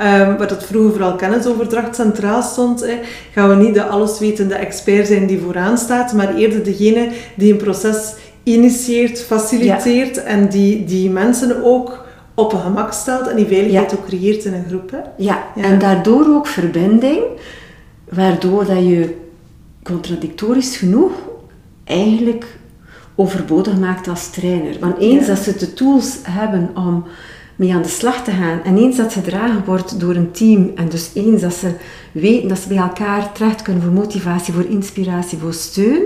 Um, 0.00 0.36
waar 0.36 0.48
dat 0.48 0.64
vroeger 0.64 0.90
vooral 0.90 1.16
kennisoverdracht 1.16 1.94
centraal 1.94 2.42
stond, 2.42 2.86
gaan 3.32 3.48
we 3.48 3.54
niet 3.54 3.74
de 3.74 3.84
alleswetende 3.84 4.54
expert 4.54 5.06
zijn 5.06 5.26
die 5.26 5.40
vooraan 5.40 5.78
staat, 5.78 6.12
maar 6.12 6.34
eerder 6.34 6.64
degene 6.64 7.08
die 7.36 7.52
een 7.52 7.58
proces 7.58 8.14
initieert, 8.42 9.20
faciliteert 9.20 10.22
en 10.22 10.48
die, 10.48 10.84
die 10.84 11.10
mensen 11.10 11.64
ook 11.64 12.06
op 12.34 12.52
een 12.52 12.60
gemak 12.60 12.92
stelt 12.92 13.26
en 13.26 13.36
die 13.36 13.46
veiligheid 13.46 13.94
ook 13.94 14.06
creëert 14.06 14.44
in 14.44 14.52
een 14.52 14.64
groep. 14.68 14.90
Hè? 14.90 14.98
Ja. 15.16 15.44
ja, 15.54 15.62
en 15.62 15.78
daardoor 15.78 16.26
ook 16.26 16.46
verbinding, 16.46 17.22
waardoor 18.08 18.66
dat 18.66 18.86
je 18.86 19.16
contradictorisch 19.82 20.76
genoeg 20.76 21.12
eigenlijk 21.84 22.58
overbodig 23.14 23.78
maakt 23.78 24.08
als 24.08 24.30
trainer. 24.30 24.78
Want 24.80 24.98
eens 24.98 25.26
dat 25.26 25.38
ze 25.38 25.56
de 25.56 25.74
tools 25.74 26.18
hebben 26.22 26.70
om 26.74 27.04
mee 27.58 27.74
aan 27.74 27.82
de 27.82 27.88
slag 27.88 28.24
te 28.24 28.30
gaan. 28.30 28.62
En 28.64 28.76
eens 28.76 28.96
dat 28.96 29.12
ze 29.12 29.20
gedragen 29.20 29.64
wordt 29.64 30.00
door 30.00 30.14
een 30.14 30.30
team 30.30 30.70
en 30.74 30.88
dus 30.88 31.10
eens 31.14 31.40
dat 31.42 31.54
ze 31.54 31.72
weten 32.12 32.48
dat 32.48 32.58
ze 32.58 32.68
bij 32.68 32.76
elkaar 32.76 33.32
terecht 33.32 33.62
kunnen 33.62 33.82
voor 33.82 33.92
motivatie, 33.92 34.54
voor 34.54 34.66
inspiratie, 34.68 35.38
voor 35.38 35.52
steun, 35.52 36.02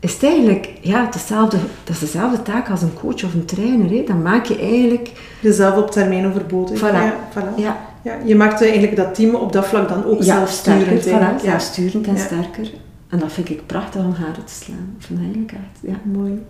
is 0.00 0.12
het 0.12 0.22
eigenlijk 0.22 0.70
ja, 0.80 1.08
dezelfde, 1.10 1.56
dat 1.84 1.94
is 1.94 1.98
dezelfde 1.98 2.42
taak 2.42 2.70
als 2.70 2.82
een 2.82 2.94
coach 2.94 3.24
of 3.24 3.34
een 3.34 3.44
trainer. 3.44 3.90
Hè. 3.90 4.04
Dan 4.06 4.22
maak 4.22 4.44
je 4.44 4.58
eigenlijk... 4.58 5.10
Jezelf 5.40 5.76
op 5.76 5.90
termijn 5.90 6.26
overbodig. 6.26 6.78
Voilà. 6.78 6.94
Ja, 6.94 7.14
voilà. 7.30 7.56
Ja. 7.56 7.90
Ja, 8.04 8.18
je 8.24 8.36
maakt 8.36 8.62
eigenlijk 8.62 8.96
dat 8.96 9.14
team 9.14 9.34
op 9.34 9.52
dat 9.52 9.66
vlak 9.66 9.88
dan 9.88 10.04
ook 10.04 10.18
ja, 10.18 10.24
zelfsturend. 10.24 11.06
Voilà, 11.06 11.44
ja, 11.44 11.58
sturend 11.58 12.06
en 12.06 12.18
sterker. 12.18 12.70
En 13.08 13.18
dat 13.18 13.32
vind 13.32 13.50
ik 13.50 13.66
prachtig 13.66 14.04
om 14.04 14.12
haren 14.12 14.44
te 14.44 14.52
slaan. 14.52 14.96
Van 14.98 15.16
eigenlijk 15.18 15.52
Ja. 15.80 15.94
Mooi. 16.02 16.42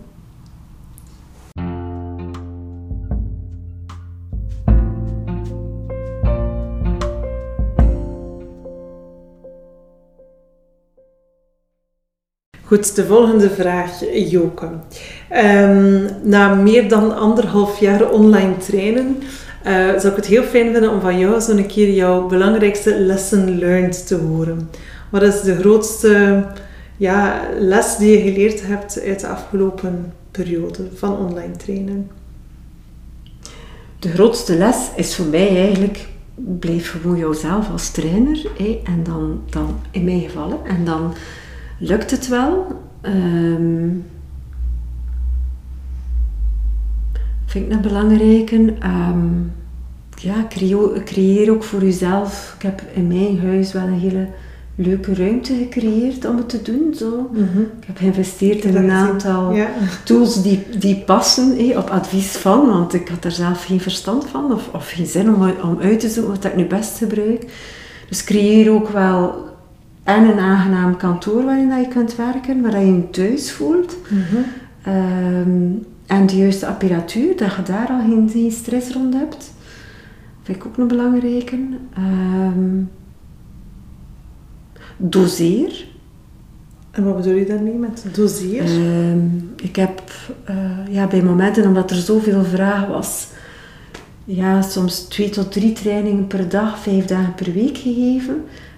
Goed, 12.65 12.95
de 12.95 13.05
volgende 13.05 13.49
vraag, 13.49 13.91
Joke. 14.13 14.69
Um, 15.31 16.09
na 16.23 16.53
meer 16.53 16.89
dan 16.89 17.17
anderhalf 17.17 17.79
jaar 17.79 18.09
online 18.09 18.57
trainen, 18.57 19.17
uh, 19.67 19.87
zou 19.87 20.07
ik 20.07 20.15
het 20.15 20.25
heel 20.25 20.43
fijn 20.43 20.71
vinden 20.71 20.91
om 20.91 21.01
van 21.01 21.19
jou 21.19 21.41
zo'n 21.41 21.65
keer 21.65 21.89
jouw 21.89 22.27
belangrijkste 22.27 22.99
lesson 22.99 23.57
learned 23.57 24.07
te 24.07 24.15
horen. 24.15 24.69
Wat 25.09 25.21
is 25.21 25.41
de 25.41 25.55
grootste 25.55 26.45
ja, 26.97 27.41
les 27.59 27.97
die 27.97 28.11
je 28.17 28.31
geleerd 28.31 28.67
hebt 28.67 29.01
uit 29.05 29.19
de 29.19 29.27
afgelopen 29.27 30.13
periode 30.31 30.87
van 30.95 31.17
online 31.17 31.55
trainen? 31.57 32.09
De 33.99 34.09
grootste 34.09 34.57
les 34.57 34.77
is 34.95 35.15
voor 35.15 35.25
mij 35.25 35.57
eigenlijk 35.57 36.07
blijf 36.35 36.91
gewoon 36.91 37.17
jouzelf 37.17 37.69
als 37.71 37.91
trainer 37.91 38.47
en 38.83 39.03
dan, 39.03 39.41
dan 39.49 39.79
in 39.91 40.03
mijn 40.03 40.21
gevallen 40.21 40.57
en 40.65 40.85
dan 40.85 41.13
lukt 41.83 42.11
het 42.11 42.27
wel. 42.27 42.81
Um, 43.01 44.05
vind 47.45 47.65
ik 47.65 47.71
een 47.71 47.81
belangrijke. 47.81 48.55
Um, 48.83 49.51
ja, 50.15 50.45
creëer, 50.49 51.03
creëer 51.03 51.51
ook 51.51 51.63
voor 51.63 51.83
jezelf. 51.83 52.53
Ik 52.55 52.61
heb 52.61 52.83
in 52.93 53.07
mijn 53.07 53.39
huis 53.39 53.73
wel 53.73 53.83
een 53.83 53.99
hele 53.99 54.27
leuke 54.75 55.13
ruimte 55.13 55.55
gecreëerd 55.55 56.25
om 56.25 56.37
het 56.37 56.49
te 56.49 56.61
doen. 56.61 56.93
Zo. 56.95 57.29
Mhm. 57.31 57.59
Ik 57.59 57.87
heb 57.87 57.97
geïnvesteerd 57.97 58.63
in 58.63 58.75
een 58.75 58.91
aantal 58.91 59.55
tools 60.03 60.41
die, 60.41 60.65
die 60.79 60.95
passen 60.95 61.77
op 61.77 61.89
advies 61.89 62.31
van, 62.31 62.65
want 62.65 62.93
ik 62.93 63.07
had 63.07 63.25
er 63.25 63.31
zelf 63.31 63.65
geen 63.65 63.81
verstand 63.81 64.25
van 64.27 64.53
of, 64.53 64.69
of 64.73 64.89
geen 64.89 65.05
zin 65.05 65.35
om, 65.35 65.49
om 65.63 65.79
uit 65.81 65.99
te 65.99 66.09
zoeken 66.09 66.33
wat 66.33 66.45
ik 66.45 66.55
nu 66.55 66.65
best 66.65 66.97
gebruik. 66.97 67.45
Dus 68.09 68.23
creëer 68.23 68.71
ook 68.71 68.89
wel 68.89 69.51
en 70.03 70.23
een 70.23 70.39
aangenaam 70.39 70.97
kantoor 70.97 71.43
waarin 71.43 71.69
dat 71.69 71.79
je 71.79 71.87
kunt 71.87 72.15
werken, 72.15 72.61
waar 72.61 72.79
je 72.79 72.93
je 72.93 73.09
thuis 73.09 73.51
voelt. 73.51 73.97
Mhm. 74.09 74.41
Ehm, 74.81 75.71
en 76.05 76.25
de 76.25 76.35
juiste 76.35 76.67
apparatuur, 76.67 77.37
dat 77.37 77.55
je 77.55 77.63
daar 77.63 77.87
al 77.87 77.99
geen, 77.99 78.51
stress 78.51 78.91
rond 78.93 79.13
hebt. 79.13 79.53
Vind 80.41 80.57
ik 80.57 80.65
ook 80.65 80.77
een 80.77 80.87
belangrijke. 80.87 81.57
Um, 81.97 82.89
doseer. 84.97 85.85
En 86.91 87.03
wat 87.03 87.15
bedoel 87.17 87.33
je 87.33 87.45
daarmee 87.45 87.73
met 87.73 88.05
doseer? 88.13 88.63
Ehm, 88.63 89.25
ik 89.55 89.75
heb 89.75 90.01
uh, 90.49 90.93
ja, 90.93 91.07
bij 91.07 91.21
momenten, 91.21 91.67
omdat 91.67 91.91
er 91.91 91.97
zoveel 91.97 92.43
vragen 92.43 92.87
was, 92.87 93.27
ja, 94.25 94.61
soms 94.61 94.99
twee 94.99 95.29
tot 95.29 95.51
drie 95.51 95.73
trainingen 95.73 96.27
per 96.27 96.49
dag, 96.49 96.79
vijf 96.79 97.05
dagen 97.05 97.33
per 97.33 97.53
week 97.53 97.77
gegeven. 97.77 98.35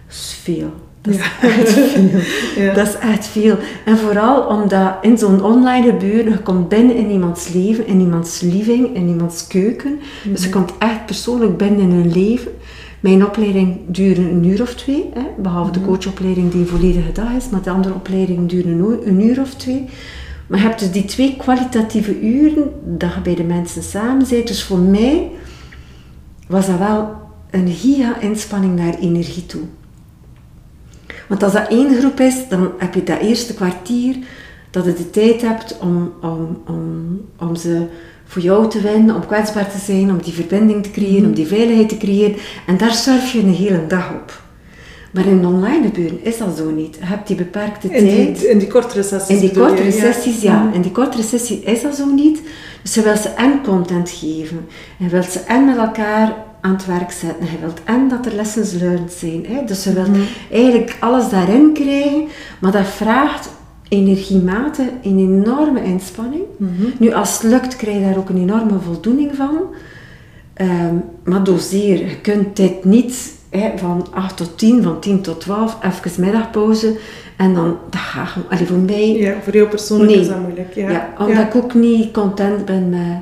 Dat 0.08 0.16
is 0.16 0.40
veel. 0.44 0.74
Dat 1.06 1.14
is 1.14 1.20
echt 1.42 1.70
veel. 1.70 2.20
Ja. 2.64 2.74
Dat 2.74 2.88
is 2.88 2.98
echt 2.98 3.26
veel. 3.26 3.58
En 3.86 3.98
vooral 3.98 4.42
omdat 4.42 4.96
in 5.02 5.18
zo'n 5.18 5.44
online 5.44 5.90
gebeuren, 5.90 6.32
je 6.32 6.40
komt 6.40 6.70
binnen 6.70 6.96
in 6.96 7.10
iemands 7.10 7.50
leven, 7.54 7.88
in 7.88 8.00
iemands 8.00 8.42
living, 8.42 8.96
in 8.96 9.08
iemands 9.08 9.48
keuken. 9.48 10.00
Dus 10.24 10.44
je 10.44 10.50
mhm. 10.50 10.58
komt 10.58 10.74
echt 10.78 11.06
persoonlijk 11.06 11.58
binnen 11.58 11.80
in 11.80 11.92
hun 11.92 12.12
leven. 12.12 12.52
Mijn 13.00 13.26
opleiding 13.26 13.78
duurde 13.88 14.22
een 14.22 14.46
uur 14.46 14.62
of 14.62 14.74
twee, 14.74 15.10
hè, 15.14 15.22
behalve 15.38 15.72
de 15.72 15.80
mhm. 15.80 15.88
coachopleiding 15.88 16.52
die 16.52 16.62
een 16.62 16.68
volledige 16.68 17.12
dag 17.12 17.32
is, 17.38 17.50
maar 17.50 17.62
de 17.62 17.70
andere 17.70 17.94
opleidingen 17.94 18.48
duren 18.48 19.02
een 19.06 19.22
uur 19.22 19.42
of 19.42 19.54
twee. 19.54 19.86
Maar 20.48 20.60
je 20.60 20.66
hebt 20.66 20.80
dus 20.80 20.92
die 20.92 21.06
twee 21.06 21.36
kwalitatieve 21.38 22.20
uren 22.22 22.70
dat 22.84 23.14
je 23.14 23.22
bij 23.22 23.36
de 23.36 23.44
mensen 23.44 23.84
samen 23.84 24.26
bent. 24.30 24.48
Dus 24.48 24.64
voor 24.64 24.80
mij 24.80 25.32
was 26.48 26.68
dat 26.68 26.78
wel 26.78 27.10
een 27.52 27.68
giga-inspanning 27.68 28.76
naar 28.76 29.00
energie 29.00 29.46
toe 29.46 29.62
Want 31.28 31.44
als 31.44 31.54
dat 31.54 31.68
één 31.68 31.96
groep 31.98 32.20
is, 32.20 32.36
dan 32.50 32.72
heb 32.78 32.94
je 32.94 33.04
dat 33.04 33.20
eerste 33.20 33.54
kwartier 33.54 34.16
dat 34.70 34.86
je 34.86 34.94
de 34.94 35.10
tijd 35.10 35.42
hebt 35.42 35.78
om, 35.82 36.14
om, 36.22 36.62
om, 36.68 37.22
om 37.40 37.56
ze 37.56 37.86
voor 38.26 38.42
jou 38.42 38.70
te 38.70 38.82
winnen, 38.82 39.16
om 39.16 39.26
kwetsbaar 39.26 39.72
te 39.72 39.78
zijn, 39.78 40.10
om 40.10 40.22
die 40.22 40.34
verbinding 40.34 40.84
te 40.84 40.92
creëren, 40.92 41.26
om 41.26 41.34
die 41.34 41.48
veiligheid 41.48 41.90
te 41.90 41.98
creëren. 41.98 42.36
En 42.68 42.78
daar 42.78 42.94
surf 42.94 43.32
je 43.32 43.40
een 43.40 43.54
hele 43.54 43.88
dag 43.88 44.14
op. 44.14 44.44
Maar 45.12 45.26
in 45.26 45.46
online 45.46 45.86
gebeuren 45.86 46.24
is 46.24 46.38
dat 46.38 46.58
zo 46.58 46.70
niet. 46.70 46.96
Je 47.00 47.06
hebt 47.06 47.28
die 47.28 47.36
beperkte 47.36 47.88
In 47.88 48.08
tijd. 48.08 48.40
die, 48.40 48.50
in 48.50 48.58
die 48.58 48.68
kortere 48.68 49.04
sessies 49.04 49.36
In 49.36 49.42
die 49.42 49.52
kortere 49.58 49.86
ja. 49.86 49.92
sessies, 49.92 50.42
ja. 50.42 50.72
In 50.74 50.82
die 50.82 50.92
kortere 50.92 51.24
sessie 51.24 51.64
is 51.64 51.82
dat 51.82 51.96
zo 51.96 52.06
niet. 52.06 52.42
Dus 52.82 52.94
je 52.94 53.02
wilt 53.02 53.20
ze 53.20 53.30
en 53.30 53.64
content 53.64 54.10
geven. 54.10 54.66
En 55.00 55.06
je 55.06 55.12
wilt 55.12 55.32
ze 55.32 55.40
en 55.40 55.66
met 55.66 55.78
elkaar 55.78 56.45
aan 56.66 56.72
het 56.74 56.86
werk 56.86 57.12
zetten. 57.12 57.46
Je 57.46 57.60
wilt 57.62 57.80
en 57.84 58.08
dat 58.08 58.26
er 58.26 58.36
lessons 58.36 58.72
learned 58.72 59.12
zijn. 59.14 59.46
Hè. 59.48 59.66
Dus 59.66 59.84
je 59.84 59.94
wilt 59.94 60.08
Mhm. 60.08 60.20
eigenlijk 60.52 60.98
alles 61.00 61.30
daarin 61.30 61.74
krijgen. 61.74 62.24
Maar 62.60 62.72
dat 62.72 62.86
vraagt 62.88 63.50
energiemate 63.90 64.90
een 65.04 65.20
enorme 65.20 65.84
inspanning. 65.84 66.44
Mhm. 66.58 66.72
Nu, 67.00 67.14
als 67.14 67.34
het 67.34 67.52
lukt, 67.52 67.76
krijg 67.76 67.98
je 67.98 68.04
daar 68.06 68.18
ook 68.18 68.30
een 68.30 68.42
enorme 68.42 68.80
voldoening 68.80 69.36
van. 69.36 69.58
Ehm, 70.54 70.96
maar 71.24 71.44
doseer. 71.44 71.98
Je 71.98 72.16
kunt 72.22 72.56
dit 72.56 72.84
niet 72.86 73.34
hè, 73.50 73.72
van 73.76 74.08
8 74.14 74.38
tot 74.38 74.58
10, 74.58 74.84
van 74.84 75.00
10 75.00 75.22
tot 75.22 75.42
12, 75.42 75.78
even 75.84 76.22
middagpauze. 76.22 76.98
En 77.38 77.54
dan, 77.54 77.78
dat 77.90 78.00
gaat 78.02 78.30
voor 78.68 78.78
mij... 78.78 79.12
Ja, 79.12 79.34
voor 79.44 79.54
jou 79.54 79.68
persoonlijk 79.68 80.12
Nee. 80.12 80.20
is 80.20 80.28
dat 80.28 80.40
moeilijk. 80.40 80.74
Ja, 80.74 80.90
Ja, 80.90 81.10
omdat 81.20 81.44
ik 81.44 81.56
ook 81.56 81.74
niet 81.74 82.12
content 82.12 82.66
ben 82.66 82.90
met 82.90 83.18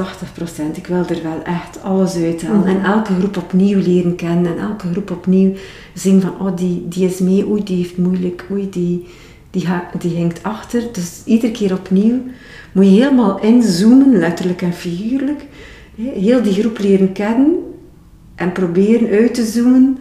80%. 0.00 0.76
Ik 0.76 0.86
wil 0.86 1.04
er 1.06 1.22
wel 1.22 1.42
echt 1.42 1.82
alles 1.82 2.16
uithalen. 2.16 2.58
Mhm. 2.58 2.68
En 2.68 2.84
elke 2.84 3.14
groep 3.14 3.36
opnieuw 3.36 3.78
leren 3.78 4.16
kennen. 4.16 4.52
En 4.52 4.58
elke 4.58 4.88
groep 4.92 5.10
opnieuw 5.10 5.52
zien 5.94 6.20
van, 6.20 6.40
oh, 6.40 6.56
die, 6.56 6.88
die 6.88 7.08
is 7.08 7.18
mee. 7.18 7.48
Oei, 7.48 7.62
die 7.62 7.76
heeft 7.76 7.98
moeilijk. 7.98 8.46
Oei, 8.50 8.70
die, 8.70 9.06
die, 9.50 9.66
die 9.98 10.18
hangt 10.18 10.42
achter. 10.42 10.82
Dus 10.92 11.22
iedere 11.24 11.52
keer 11.52 11.72
opnieuw 11.72 12.20
moet 12.72 12.84
je 12.84 12.90
helemaal 12.90 13.40
inzoomen, 13.40 14.18
letterlijk 14.18 14.62
en 14.62 14.72
figuurlijk. 14.72 15.46
Heel 15.96 16.42
die 16.42 16.52
groep 16.52 16.78
leren 16.78 17.12
kennen. 17.12 17.54
En 18.34 18.52
proberen 18.52 19.18
uit 19.18 19.34
te 19.34 19.44
zoomen. 19.44 19.98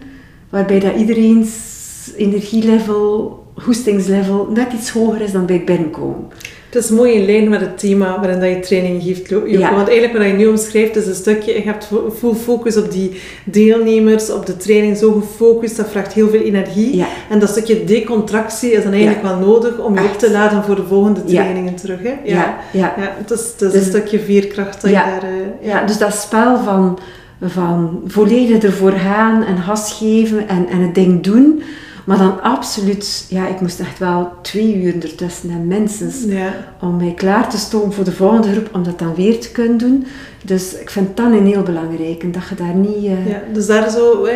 Waarbij 0.49 0.79
dat 0.79 0.95
iedereen's 0.95 1.73
energielevel, 2.17 3.43
hoestingslevel 3.63 4.49
net 4.53 4.73
iets 4.73 4.89
hoger 4.89 5.21
is 5.21 5.31
dan 5.31 5.45
bij 5.45 5.55
het 5.55 5.65
binnenkomen. 5.65 6.27
Het 6.75 6.83
is 6.83 6.89
mooi 6.89 7.13
in 7.13 7.25
lijn 7.25 7.49
met 7.49 7.59
het 7.61 7.77
thema 7.77 8.19
waarin 8.19 8.39
dat 8.39 8.49
je 8.49 8.59
training 8.59 9.03
geeft, 9.03 9.29
Joko. 9.29 9.47
Ja. 9.47 9.73
Want 9.75 9.87
eigenlijk 9.87 10.17
wat 10.17 10.27
je 10.27 10.33
nu 10.33 10.47
omschrijft 10.47 10.95
is 10.95 11.07
een 11.07 11.15
stukje, 11.15 11.53
je 11.53 11.61
hebt 11.61 11.89
full 12.17 12.33
focus 12.33 12.77
op 12.77 12.91
die 12.91 13.21
deelnemers, 13.43 14.29
op 14.31 14.45
de 14.45 14.57
training, 14.57 14.97
zo 14.97 15.11
gefocust, 15.11 15.77
dat 15.77 15.89
vraagt 15.89 16.13
heel 16.13 16.29
veel 16.29 16.41
energie. 16.41 16.95
Ja. 16.95 17.05
En 17.29 17.39
dat 17.39 17.49
stukje 17.49 17.83
decontractie 17.83 18.71
is 18.71 18.83
dan 18.83 18.91
eigenlijk 18.91 19.21
wel 19.23 19.37
nodig 19.39 19.77
om 19.79 19.93
je 19.93 20.03
op 20.03 20.17
te 20.17 20.31
laden 20.31 20.63
voor 20.63 20.75
de 20.75 20.83
volgende 20.87 21.23
trainingen 21.23 21.75
terug. 21.75 21.99
Hè? 22.03 22.13
Ja, 22.23 22.57
ja. 22.71 22.93
Ja, 22.97 23.15
het 23.17 23.31
is, 23.31 23.39
het 23.51 23.61
is 23.61 23.71
Dus- 23.71 23.81
een 23.81 23.87
stukje 23.89 24.19
veerkracht 24.19 24.81
dat 24.81 24.91
Ja. 24.91 25.05
je 25.05 25.11
daar... 25.21 25.29
eh, 25.29 25.67
Ja, 25.69 25.85
dus 25.85 25.97
dat 25.97 26.13
spel 26.15 26.57
van, 26.63 26.99
van 27.41 28.01
volledig 28.07 28.63
ervoor 28.63 28.91
gaan 28.91 29.43
en 29.43 29.57
gas 29.57 29.93
geven 29.99 30.47
en, 30.47 30.67
en 30.71 30.79
het 30.79 30.95
ding 30.95 31.23
doen. 31.23 31.63
Maar 32.05 32.17
dan 32.17 32.41
absoluut, 32.41 33.25
ja, 33.29 33.47
ik 33.47 33.61
moest 33.61 33.79
echt 33.79 33.99
wel 33.99 34.31
twee 34.41 34.81
uur 34.83 34.93
ertussen 35.03 35.49
hebben, 35.49 35.67
minstens. 35.67 36.15
ja. 36.27 36.53
Om 36.81 36.97
mij 36.97 37.13
klaar 37.15 37.49
te 37.49 37.57
stomen 37.57 37.93
voor 37.93 38.03
de 38.03 38.11
volgende 38.11 38.51
groep, 38.51 38.69
om 38.73 38.83
dat 38.83 38.99
dan 38.99 39.15
weer 39.15 39.39
te 39.39 39.51
kunnen 39.51 39.77
doen. 39.77 40.05
Dus 40.43 40.79
ik 40.79 40.89
vind 40.89 41.17
dat 41.17 41.25
een 41.31 41.45
heel 41.45 41.61
belangrijk. 41.63 42.23
En 42.23 42.31
dat 42.31 42.41
je 42.49 42.55
daar 42.55 42.75
niet... 42.75 43.05
eh, 43.05 43.27
Ja, 43.29 43.41
dus 43.53 43.65
daar 43.65 43.89
zo 43.89 44.27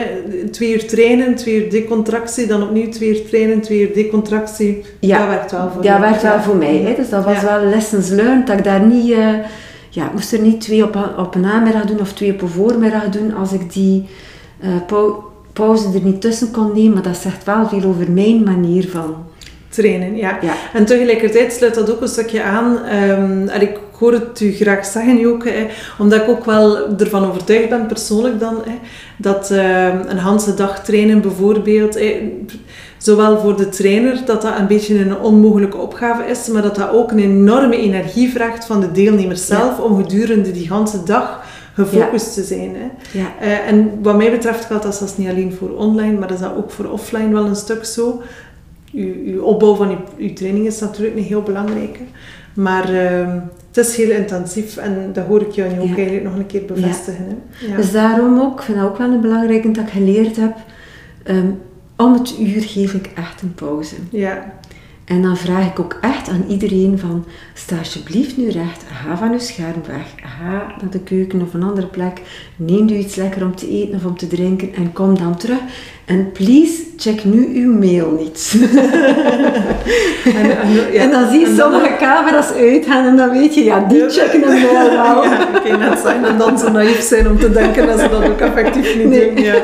twee 0.52 0.74
uur 0.74 0.88
trainen, 0.88 1.36
twee 1.36 1.64
uur 1.64 1.70
decontractie, 1.70 2.48
dan 2.48 2.64
opnieuw 2.64 2.90
twee 2.90 3.10
uur 3.10 3.28
trainen, 3.30 3.62
twee 3.62 3.80
uur 3.88 3.94
decontractie. 3.94 4.82
Ja, 5.00 5.18
dat 5.20 5.28
werkt 5.28 5.52
wel 5.52 5.62
voor 5.68 5.76
dat 5.76 5.84
jou. 5.84 6.02
werkt 6.02 6.22
wel 6.22 6.32
Ja. 6.34 6.42
voor 6.44 6.56
mij. 6.56 6.78
Hè. 6.78 6.96
Dus 6.96 7.10
dat 7.10 7.24
was 7.24 7.42
Ja. 7.42 7.60
wel 7.60 7.70
lessons 7.70 8.10
learned, 8.10 8.48
dat 8.48 8.58
ik 8.58 8.64
daar 8.64 8.86
niet... 8.86 9.12
eh, 9.12 9.28
ja, 9.90 10.06
ik 10.06 10.14
moest 10.14 10.34
er 10.34 10.40
niet 10.42 10.62
twee 10.62 10.84
op, 10.84 11.14
op 11.18 11.36
een 11.36 11.42
namiddag 11.42 11.86
doen 11.86 12.00
of 12.00 12.14
twee 12.14 12.32
op 12.34 12.42
een 12.42 12.48
voormiddag 12.50 13.10
doen 13.10 13.34
als 13.36 13.52
ik 13.54 13.74
die 13.74 14.06
pau- 14.88 15.16
pauze 15.60 15.88
er 15.94 16.04
niet 16.04 16.22
tussen 16.22 16.52
kon 16.52 16.72
nemen. 16.74 16.94
Maar 16.94 17.04
dat 17.04 17.18
zegt 17.18 17.44
wel 17.44 17.68
veel 17.68 17.84
over 17.84 18.12
mijn 18.12 18.44
manier 18.44 18.90
van... 18.90 19.16
Trainen, 19.70 20.16
ja. 20.16 20.38
Ja. 20.42 20.54
En 20.74 20.86
tegelijkertijd 20.86 21.54
sluit 21.54 21.76
dat 21.76 21.92
ook 21.92 22.02
een 22.02 22.08
stukje 22.08 22.44
aan. 22.44 22.86
ehm, 22.86 23.48
en 23.48 23.62
ik 23.62 23.80
hoor 24.00 24.14
het 24.14 24.40
u 24.40 24.52
graag 24.52 24.86
zeggen, 24.86 25.18
hè, 25.44 25.68
omdat 25.98 26.22
ik 26.22 26.30
ook 26.30 26.46
wel 26.46 26.98
ervan 26.98 27.28
overtuigd 27.28 27.70
ben, 27.70 27.86
persoonlijk 27.86 28.40
dan, 28.40 28.64
dat 29.18 29.52
ehm, 29.52 29.98
een 30.08 30.18
hele 30.18 30.54
dag 30.54 30.84
trainen 30.84 31.22
bijvoorbeeld, 31.22 31.94
hè, 32.00 32.32
zowel 32.98 33.40
voor 33.40 33.58
de 33.58 33.70
trainer, 33.70 34.22
dat 34.26 34.42
dat 34.42 34.58
een 34.60 34.68
beetje 34.68 35.00
een 35.00 35.20
onmogelijke 35.20 35.78
opgave 35.78 36.24
is, 36.30 36.48
maar 36.48 36.62
dat 36.62 36.76
dat 36.76 36.92
ook 36.92 37.12
een 37.12 37.20
enorme 37.20 37.78
energie 37.78 38.30
vraagt 38.30 38.66
van 38.66 38.80
de 38.80 38.92
deelnemers 38.92 39.46
zelf 39.46 39.80
om 39.80 40.04
gedurende 40.04 40.52
die 40.52 40.74
hele 40.74 41.04
dag 41.06 41.44
gefocust 41.74 42.34
te 42.34 42.44
zijn. 42.44 42.76
Hè. 42.76 43.20
Ja. 43.20 43.26
Eh, 43.40 43.68
en 43.68 43.92
wat 44.02 44.18
mij 44.18 44.32
betreft 44.32 44.66
geldt 44.66 44.84
dat 44.84 44.96
zelfs 44.96 45.18
niet 45.18 45.30
alleen 45.30 45.54
voor 45.54 45.70
online, 45.70 46.18
maar 46.20 46.32
is 46.32 46.40
dat 46.40 46.56
ook 46.56 46.72
voor 46.72 46.86
offline 46.86 47.34
wel 47.34 47.46
een 47.46 47.56
stuk 47.56 47.86
zo. 47.86 48.22
Uw, 48.94 49.14
uw 49.26 49.42
opbouw 49.42 49.76
van 49.76 49.90
uw, 49.90 49.98
uw 50.18 50.34
training 50.34 50.66
is 50.66 50.80
natuurlijk 50.80 51.16
een 51.18 51.24
heel 51.24 51.42
belangrijke. 51.42 52.00
Maar 52.54 52.94
ehm, 52.94 53.40
het 53.68 53.78
is 53.88 53.96
heel 53.98 54.10
intensief 54.12 54.78
en 54.78 55.10
dat 55.14 55.26
hoor 55.26 55.42
ik 55.42 55.52
jou 55.52 55.74
nu 55.74 55.80
ook 55.80 55.88
Ja. 55.88 55.96
eigenlijk 55.96 56.24
nog 56.24 56.36
een 56.36 56.46
keer 56.46 56.66
bevestigen. 56.66 57.26
Hè? 57.28 57.68
Ja. 57.68 57.76
Dus 57.76 57.92
daarom 57.92 58.40
ook, 58.40 58.58
ik 58.60 58.62
vind 58.66 58.78
dat 58.78 58.88
ook 58.88 58.98
wel 58.98 59.12
een 59.12 59.22
belangrijke 59.22 59.72
dat 59.72 59.84
ik 59.84 59.90
geleerd 59.92 60.36
heb. 60.36 60.56
ehm, 61.24 61.48
om 61.98 62.14
het 62.14 62.36
uur 62.40 62.62
geef 62.62 62.94
ik 62.94 63.10
echt 63.16 63.42
een 63.42 63.54
pauze. 63.54 63.96
ja. 64.12 64.54
En 65.10 65.22
dan 65.22 65.38
vraag 65.38 65.68
ik 65.68 65.80
ook 65.80 65.98
echt 66.02 66.30
aan 66.30 66.46
iedereen 66.48 67.00
van, 67.00 67.26
sta 67.54 67.78
alsjeblieft 67.78 68.38
nu 68.38 68.50
recht, 68.50 68.84
ga 68.92 69.18
van 69.18 69.32
uw 69.32 69.40
scherm 69.40 69.82
weg, 69.88 70.14
ga 70.16 70.52
naar 70.82 70.90
de 70.92 71.00
keuken 71.00 71.42
of 71.42 71.54
een 71.54 71.64
andere 71.64 71.88
plek, 71.88 72.22
neem 72.56 72.90
u 72.90 72.94
iets 72.94 73.16
lekker 73.16 73.46
om 73.46 73.56
te 73.56 73.70
eten 73.70 73.96
of 73.96 74.06
om 74.06 74.18
te 74.18 74.28
drinken 74.28 74.74
en 74.74 74.94
kom 74.94 75.18
dan 75.18 75.38
terug. 75.38 75.60
En 76.10 76.32
please, 76.32 76.74
check 76.98 77.24
nu 77.24 77.50
uw 77.54 77.74
mail 77.74 78.18
niet. 78.20 78.56
En, 80.26 80.36
en, 80.36 80.72
ja. 80.92 81.00
en 81.02 81.12
dan 81.12 81.30
zie 81.30 81.40
je 81.40 81.46
En 81.46 81.56
sommige 81.56 81.96
camera's 82.00 82.52
uitgaan 82.52 83.06
en 83.06 83.18
dan 83.18 83.30
weet 83.30 83.56
je, 83.56 83.64
ja, 83.64 83.80
die 83.80 84.10
checken 84.10 84.42
een 84.52 84.62
mail 84.62 84.74
wel. 84.90 85.24
Ja, 85.24 85.38
kan 85.64 85.80
net 85.80 86.00
zijn 86.00 86.26
en 86.26 86.38
dan 86.38 86.60
zo 86.60 86.72
naïef 86.72 87.02
zijn 87.02 87.28
om 87.30 87.40
te 87.40 87.52
denken 87.52 87.88
dat 87.88 88.00
ze 88.00 88.10
dat 88.10 88.30
ook 88.30 88.40
effectief 88.40 88.96
niet 88.98 89.08
Nee. 89.10 89.34
doen. 89.34 89.44
Ja. 89.44 89.54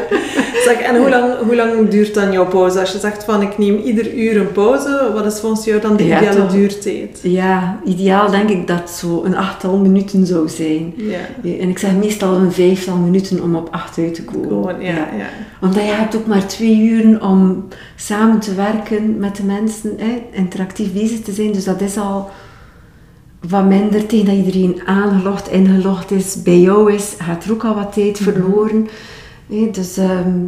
Zeg, 0.65 0.79
en 0.79 0.97
hoe 0.97 1.09
lang, 1.09 1.33
hoe 1.45 1.55
lang 1.55 1.89
duurt 1.89 2.13
dan 2.13 2.31
jouw 2.31 2.45
pauze? 2.47 2.79
Als 2.79 2.91
je 2.91 2.99
zegt 2.99 3.23
van 3.23 3.41
ik 3.41 3.57
neem 3.57 3.81
ieder 3.83 4.13
uur 4.13 4.37
een 4.37 4.51
pauze, 4.51 5.11
wat 5.13 5.25
is 5.25 5.39
volgens 5.39 5.65
jou 5.65 5.81
dan 5.81 5.95
de 5.97 6.03
ideale 6.03 6.35
toch. 6.35 6.51
duurtijd? 6.51 7.19
Ja, 7.21 7.79
ideaal 7.85 8.31
denk 8.31 8.49
ik 8.49 8.67
dat 8.67 8.89
zo 8.89 9.21
een 9.25 9.35
achttal 9.37 9.77
minuten 9.77 10.25
zou 10.25 10.49
zijn. 10.49 10.93
Ja. 10.97 11.51
En 11.59 11.69
ik 11.69 11.77
zeg 11.77 11.91
meestal 11.95 12.33
een 12.35 12.51
vijftal 12.51 12.95
minuten 12.97 13.43
om 13.43 13.55
op 13.55 13.67
acht 13.71 13.97
uit 13.97 14.13
te 14.13 14.23
komen. 14.23 14.47
Gewoon, 14.47 14.81
ja, 14.81 14.91
ja. 15.17 15.25
Omdat 15.61 15.83
je 15.83 15.91
hebt 15.91 16.15
ook 16.15 16.25
maar 16.25 16.34
twee 16.43 16.79
uren 16.79 17.21
om 17.21 17.67
samen 17.95 18.39
te 18.39 18.55
werken 18.55 19.19
met 19.19 19.35
de 19.35 19.43
mensen, 19.43 19.93
hè, 19.97 20.23
interactief 20.31 20.93
bezig 20.93 21.21
te 21.21 21.31
zijn. 21.31 21.51
Dus 21.51 21.63
dat 21.63 21.81
is 21.81 21.97
al 21.97 22.29
wat 23.47 23.65
minder 23.65 24.05
tegen 24.05 24.25
dat 24.25 24.35
iedereen 24.35 24.81
aangelogd, 24.85 25.49
ingelogd 25.49 26.11
is, 26.11 26.41
bij 26.41 26.59
jou 26.59 26.93
is, 26.93 27.13
gaat 27.17 27.43
er 27.43 27.51
ook 27.51 27.63
al 27.63 27.75
wat 27.75 27.93
tijd 27.93 28.17
verloren. 28.17 28.87
Hè, 29.47 29.69
dus, 29.71 29.97
ehm, 29.97 30.39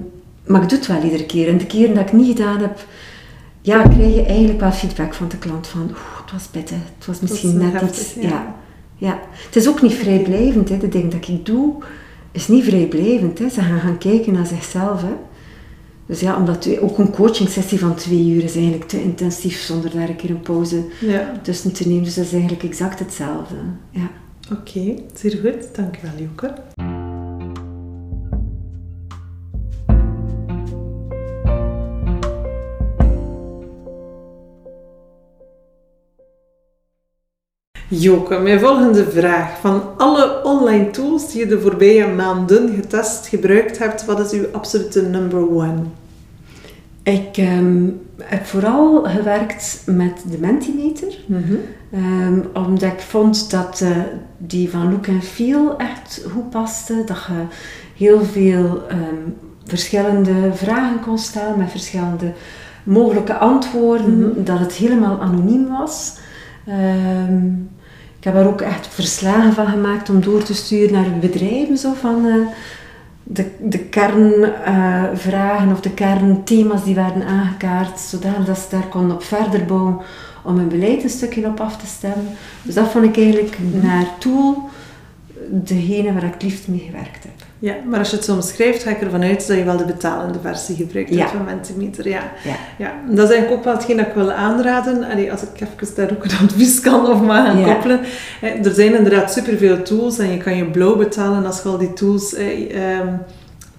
maar 0.45 0.61
ik 0.61 0.69
doe 0.69 0.77
het 0.77 0.87
wel 0.87 1.03
iedere 1.03 1.25
keer. 1.25 1.47
En 1.47 1.57
de 1.57 1.65
keren 1.65 1.95
dat 1.95 2.07
ik 2.07 2.13
niet 2.13 2.37
gedaan 2.37 2.59
heb, 2.59 2.85
ja, 3.61 3.81
krijg 3.81 4.15
je 4.15 4.23
eigenlijk 4.23 4.59
wel 4.59 4.71
feedback 4.71 5.13
van 5.13 5.27
de 5.27 5.37
klant 5.37 5.67
van, 5.67 5.81
oeh, 5.81 6.21
het 6.21 6.31
was 6.31 6.47
pittig, 6.51 6.77
het 6.97 7.05
was 7.05 7.19
misschien 7.19 7.57
net 7.57 7.71
heftig, 7.71 7.89
iets... 7.89 8.13
ja. 8.13 8.29
Ja. 8.29 8.55
Ja. 8.97 9.19
Het 9.31 9.55
is 9.55 9.67
ook 9.67 9.81
niet 9.81 9.93
vrijblijvend. 9.93 10.69
Hè. 10.69 10.77
De 10.77 10.89
dingen 10.89 11.09
dat 11.09 11.27
ik 11.27 11.45
doe, 11.45 11.73
is 12.31 12.47
niet 12.47 12.63
vrijblijvend. 12.63 13.39
Hè. 13.39 13.49
Ze 13.49 13.61
gaan 13.61 13.79
gaan 13.79 13.97
kijken 13.97 14.33
naar 14.33 14.45
zichzelf. 14.45 15.01
Hè. 15.01 15.13
Dus 16.07 16.19
ja, 16.19 16.37
omdat 16.37 16.65
we- 16.65 16.81
ook 16.81 16.97
een 16.97 17.11
coaching 17.11 17.49
sessie 17.49 17.79
van 17.79 17.95
twee 17.95 18.27
uur 18.29 18.43
is 18.43 18.55
eigenlijk 18.55 18.87
te 18.87 19.03
intensief 19.03 19.59
zonder 19.61 19.91
daar 19.91 20.09
een 20.09 20.15
keer 20.15 20.29
een 20.29 20.39
pauze 20.41 20.83
ja. 21.01 21.31
tussen 21.41 21.73
te 21.73 21.87
nemen. 21.87 22.03
Dus 22.03 22.13
dat 22.15 22.25
is 22.25 22.31
eigenlijk 22.33 22.63
exact 22.63 22.99
hetzelfde. 22.99 23.55
Ja. 23.91 24.09
Oké, 24.51 24.93
zeer 25.13 25.31
goed. 25.41 25.75
Dankjewel, 25.75 26.11
Joke. 26.19 26.53
Joke, 37.89 38.39
mijn 38.39 38.59
volgende 38.59 39.09
vraag. 39.11 39.59
Van 39.59 39.81
alle 39.97 40.43
online 40.43 40.89
tools 40.89 41.31
die 41.31 41.39
je 41.39 41.47
de 41.47 41.59
voorbije 41.59 42.07
maanden 42.07 42.73
getest, 42.75 43.27
gebruikt 43.27 43.77
hebt, 43.79 44.05
wat 44.05 44.19
is 44.19 44.39
uw 44.39 44.45
absolute 44.51 45.01
number 45.01 45.49
one? 45.49 45.79
Ik 47.03 47.37
ehm, 47.37 47.89
heb 48.21 48.45
vooral 48.45 49.03
gewerkt 49.03 49.81
met 49.85 50.23
de 50.31 50.37
Mentimeter. 50.39 51.17
Ehm, 51.91 52.39
omdat 52.53 52.91
ik 52.91 52.99
vond 52.99 53.51
dat 53.51 53.81
eh, 53.81 53.89
die 54.37 54.69
van 54.69 54.91
look 54.91 55.07
en 55.07 55.21
feel 55.21 55.77
echt 55.77 56.25
goed 56.31 56.49
paste. 56.49 57.03
Dat 57.05 57.17
je 57.27 57.43
heel 58.05 58.23
veel 58.23 58.81
ehm, 58.87 59.29
verschillende 59.65 60.33
vragen 60.53 60.99
kon 60.99 61.17
stellen 61.17 61.57
met 61.57 61.71
verschillende 61.71 62.33
mogelijke 62.83 63.37
antwoorden, 63.37 64.19
Mhm. 64.19 64.43
dat 64.43 64.59
het 64.59 64.73
helemaal 64.73 65.21
anoniem 65.21 65.67
was. 65.67 66.17
Ehm, 66.65 67.43
ik 68.19 68.23
heb 68.23 68.35
er 68.35 68.47
ook 68.47 68.61
echt 68.61 68.87
verslagen 68.87 69.53
van 69.53 69.67
gemaakt 69.67 70.09
om 70.09 70.21
door 70.21 70.43
te 70.43 70.53
sturen 70.53 70.93
naar 70.93 71.19
bedrijven, 71.19 71.77
zo 71.77 71.93
van 71.93 72.25
eh, 72.25 72.33
de, 73.23 73.45
de 73.61 73.79
kernvragen 73.79 75.71
of 75.71 75.81
de 75.81 75.89
kernthema's 75.93 76.83
die 76.83 76.95
werden 76.95 77.23
aangekaart, 77.25 77.99
zodat 77.99 78.57
ze 78.57 78.65
daar 78.69 78.87
konden 78.89 79.15
op 79.15 79.23
verder 79.23 79.65
bouwen 79.65 79.97
om 80.43 80.57
hun 80.57 80.67
beleid 80.67 81.03
een 81.03 81.09
stukje 81.09 81.45
op 81.45 81.59
af 81.59 81.77
te 81.77 81.85
stemmen. 81.85 82.27
Dus 82.61 82.73
dat 82.75 82.87
vond 82.87 83.05
ik 83.05 83.17
eigenlijk 83.17 83.57
Mhm. 83.59 83.85
naar 83.85 84.05
Tool 84.17 84.69
degene 85.49 86.13
waar 86.13 86.23
ik 86.23 86.33
het 86.33 86.43
liefst 86.43 86.67
mee 86.67 86.79
gewerkt 86.85 87.23
heb. 87.23 87.36
Ja, 87.59 87.73
maar 87.85 87.99
als 87.99 88.09
je 88.09 88.15
het 88.15 88.25
zo 88.25 88.33
omschrijft, 88.33 88.83
ga 88.83 88.89
ik 88.89 89.01
ervan 89.01 89.23
uit 89.23 89.47
dat 89.47 89.57
je 89.57 89.63
wel 89.63 89.77
de 89.77 89.85
betalende 89.85 90.39
versie 90.41 90.75
gebruikt 90.75 91.13
Ja. 91.13 91.27
van 91.27 91.45
Mentimeter. 91.45 92.07
Ja. 92.09 92.31
Ja. 92.43 92.55
Ja, 92.77 92.93
dat 93.09 93.29
is 93.29 93.35
eigenlijk 93.35 93.51
ook 93.51 93.63
wel 93.63 93.73
hetgeen 93.73 93.97
dat 93.97 94.07
ik 94.07 94.13
wil 94.13 94.31
aanraden. 94.31 95.03
Allee, 95.03 95.31
als 95.31 95.41
ik 95.41 95.49
even 95.61 95.95
daar 95.95 96.11
ook 96.11 96.23
een 96.23 96.31
advies 96.47 96.79
kan 96.79 97.07
of 97.07 97.21
mag 97.21 97.45
gaan 97.45 97.59
Ja. 97.59 97.65
koppelen. 97.73 97.99
Eh, 98.41 98.65
er 98.65 98.73
zijn 98.73 98.95
inderdaad 98.95 99.33
superveel 99.33 99.81
tools 99.81 100.17
en 100.19 100.31
je 100.31 100.37
kan 100.37 100.55
je 100.57 100.65
blauw 100.65 100.95
betalen 100.95 101.45
als 101.45 101.61
je 101.63 101.69
al 101.69 101.77
die 101.77 101.93
tools 101.93 102.33
eh, 102.33 102.75
ehm, 102.97 103.07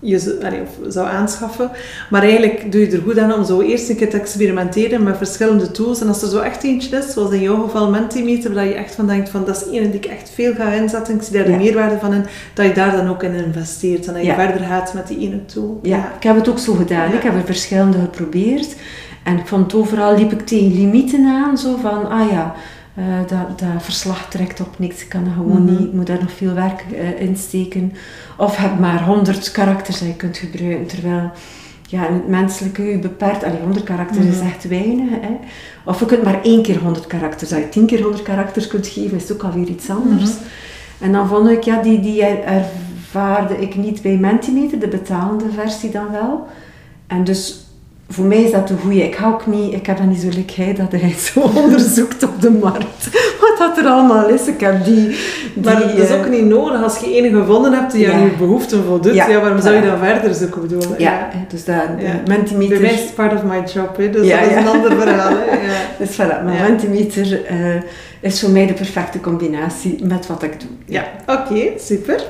je 0.01 0.19
zo- 0.19 0.35
allee, 0.45 0.61
of 0.61 0.93
zou 0.93 1.09
aanschaffen. 1.09 1.71
Maar 2.11 2.23
eigenlijk 2.23 2.73
doe 2.73 2.81
je 2.81 2.91
er 2.97 3.03
goed 3.03 3.19
aan 3.19 3.35
om 3.35 3.45
zo 3.45 3.61
eerst 3.61 3.89
een 3.89 3.97
keer 3.97 4.11
te 4.11 4.17
experimenteren 4.21 5.03
met 5.03 5.17
verschillende 5.17 5.71
tools. 5.71 6.01
En 6.01 6.09
als 6.09 6.23
er 6.23 6.29
zo 6.29 6.39
echt 6.41 6.63
eentje 6.63 6.97
is, 6.97 7.13
zoals 7.13 7.31
in 7.31 7.41
jouw 7.41 7.63
geval 7.63 7.91
Mentimeter, 7.91 8.55
waar 8.55 8.67
je 8.67 8.75
echt 8.75 8.95
van 8.95 9.07
denkt 9.07 9.29
van 9.29 9.45
dat 9.45 9.57
is 9.67 9.73
ene 9.73 9.91
die 9.91 10.01
ik 10.01 10.07
echt 10.07 10.31
veel 10.35 10.55
ga 10.55 10.73
inzetten, 10.73 11.15
ik 11.15 11.23
zie 11.23 11.33
daar 11.33 11.45
de 11.45 11.51
Ja. 11.51 11.57
meerwaarde 11.57 11.99
van 11.99 12.13
in, 12.13 12.25
dat 12.55 12.67
je 12.67 12.73
daar 12.73 12.97
dan 12.97 13.09
ook 13.09 13.23
in 13.23 13.35
investeert 13.35 14.07
en 14.07 14.13
dat 14.13 14.23
je 14.23 14.29
Ja. 14.29 14.35
verder 14.35 14.67
gaat 14.67 14.95
met 14.95 15.07
die 15.09 15.19
ene 15.19 15.45
tool. 15.45 15.79
Ja, 15.83 16.13
ik 16.17 16.23
heb 16.23 16.37
het 16.37 16.49
ook 16.49 16.59
zo 16.59 16.73
gedaan. 16.75 17.13
Ik 17.13 17.23
heb 17.23 17.35
er 17.35 17.45
verschillende 17.45 17.99
geprobeerd. 17.99 18.77
En 19.25 19.39
ik 19.39 19.47
vond 19.47 19.75
overal 19.75 20.17
liep 20.17 20.33
ik 20.33 20.47
tegen 20.47 20.75
limieten 20.75 21.27
aan. 21.27 21.59
Zo 21.59 21.77
van, 21.83 22.09
ah 22.11 22.31
ja, 22.31 22.55
eh, 22.99 23.05
dat, 23.29 23.59
dat 23.59 23.83
verslag 23.83 24.29
trekt 24.31 24.61
op 24.61 24.79
niks. 24.79 25.03
Ik 25.03 25.09
kan 25.09 25.25
dat 25.25 25.33
gewoon 25.33 25.63
Mhm. 25.65 25.71
niet. 25.71 25.81
Ik 25.81 25.93
moet 25.93 26.07
daar 26.07 26.21
nog 26.21 26.33
veel 26.33 26.55
werk 26.55 26.85
eh, 26.93 27.21
in 27.21 27.37
steken. 27.37 27.93
Of 28.37 28.57
heb 28.57 28.79
maar 28.79 29.05
100 29.05 29.51
karakters 29.51 29.99
dat 29.99 30.09
je 30.09 30.15
kunt 30.15 30.37
gebruiken. 30.37 30.87
Terwijl 30.87 31.31
ja, 31.89 32.07
in 32.09 32.15
het 32.15 32.29
menselijke 32.29 32.83
je 32.83 32.99
beperkt. 32.99 33.45
Allee, 33.45 33.61
100 33.61 33.85
karakters 33.85 34.25
is 34.27 34.37
Mhm. 34.39 34.47
echt 34.47 34.69
weinig. 34.69 35.11
Hè. 35.11 35.37
Of 35.85 36.01
je 36.01 36.07
kunt 36.07 36.23
maar 36.23 36.43
één 36.43 36.63
keer 36.63 36.79
100 36.79 37.07
karakters. 37.07 37.53
Als 37.53 37.61
je 37.63 37.69
10 37.69 37.87
keer 37.87 38.01
100 38.03 38.23
karakters 38.23 38.67
kunt 38.67 38.87
geven, 38.87 39.17
is 39.17 39.23
het 39.23 39.33
ook 39.33 39.43
alweer 39.43 39.67
iets 39.69 39.91
anders. 39.91 40.31
Mhm. 40.31 40.43
En 41.01 41.13
dan 41.13 41.29
vond 41.29 41.49
ik, 41.49 41.63
ja, 41.63 41.83
die, 41.83 42.01
die 42.01 42.25
er- 42.25 42.45
ervaarde 42.45 43.57
ik 43.61 43.77
niet 43.77 44.03
bij 44.03 44.17
Mentimeter, 44.17 44.79
de 44.79 44.89
betalende 44.89 45.45
versie 45.55 45.91
dan 45.91 46.11
wel. 46.13 46.47
En 47.07 47.25
dus 47.25 47.67
voor 48.11 48.25
mij 48.25 48.43
is 48.43 48.51
dat 48.51 48.69
de 48.69 48.75
goeie. 48.83 49.05
Ik 49.05 49.15
hou 49.15 49.35
ook 49.35 49.47
niet, 49.47 49.73
ik 49.75 49.87
heb 49.87 49.97
dat 49.97 50.07
niet 50.07 50.21
zo 50.21 50.29
hij 50.55 50.75
dat 50.75 51.01
hij 51.01 51.15
zo 51.19 51.41
onderzoekt 51.63 52.23
op 52.23 52.41
de 52.41 52.51
markt. 52.51 53.09
Wat 53.41 53.59
dat 53.59 53.79
er 53.79 53.85
allemaal 53.85 54.29
is. 54.29 54.47
Ik 54.47 54.61
heb 54.61 54.85
die... 54.85 54.95
die 54.95 55.17
Maar 55.65 55.81
dat 55.81 55.99
is 55.99 56.09
eh, 56.09 56.19
ook 56.19 56.29
niet 56.29 56.45
nodig. 56.45 56.83
Als 56.83 56.99
je 56.99 57.15
ene 57.15 57.41
gevonden 57.41 57.73
hebt 57.73 57.93
die 57.93 58.11
aan 58.11 58.21
je 58.21 58.37
behoeften 58.39 58.85
voldoet, 58.85 59.15
ja, 59.15 59.29
Ja, 59.29 59.41
waarom 59.41 59.61
zou 59.61 59.75
je 59.75 59.83
dan 59.83 59.99
verder 59.99 60.35
zoeken? 60.35 60.61
Bedoel, 60.61 60.95
Ja, 60.99 61.29
dus 61.49 61.65
dat. 61.65 61.75
Mentimeter... 62.27 62.79
Bij 62.79 62.87
mij 62.87 62.95
is 62.95 63.01
het 63.01 63.15
part 63.15 63.33
of 63.33 63.43
my 63.43 63.63
job, 63.75 63.97
hè, 63.97 64.11
dus 64.11 64.27
Ja, 64.27 64.41
dat 64.41 64.51
is 64.51 64.57
een 64.57 64.69
ander 64.69 64.93
verhaal. 65.01 65.33
Hè. 65.37 65.55
Ja. 65.55 65.77
Dus 65.99 66.15
voilà, 66.15 66.45
maar. 66.45 66.69
Mentimeter 66.69 67.45
eh, 67.45 67.83
is 68.21 68.41
voor 68.41 68.51
mij 68.51 68.67
de 68.67 68.73
perfecte 68.73 69.21
combinatie 69.21 70.05
met 70.05 70.27
wat 70.27 70.43
ik 70.43 70.61
doe. 70.61 70.71
Ja, 70.85 71.05
oké, 71.27 71.79
super. 71.79 72.23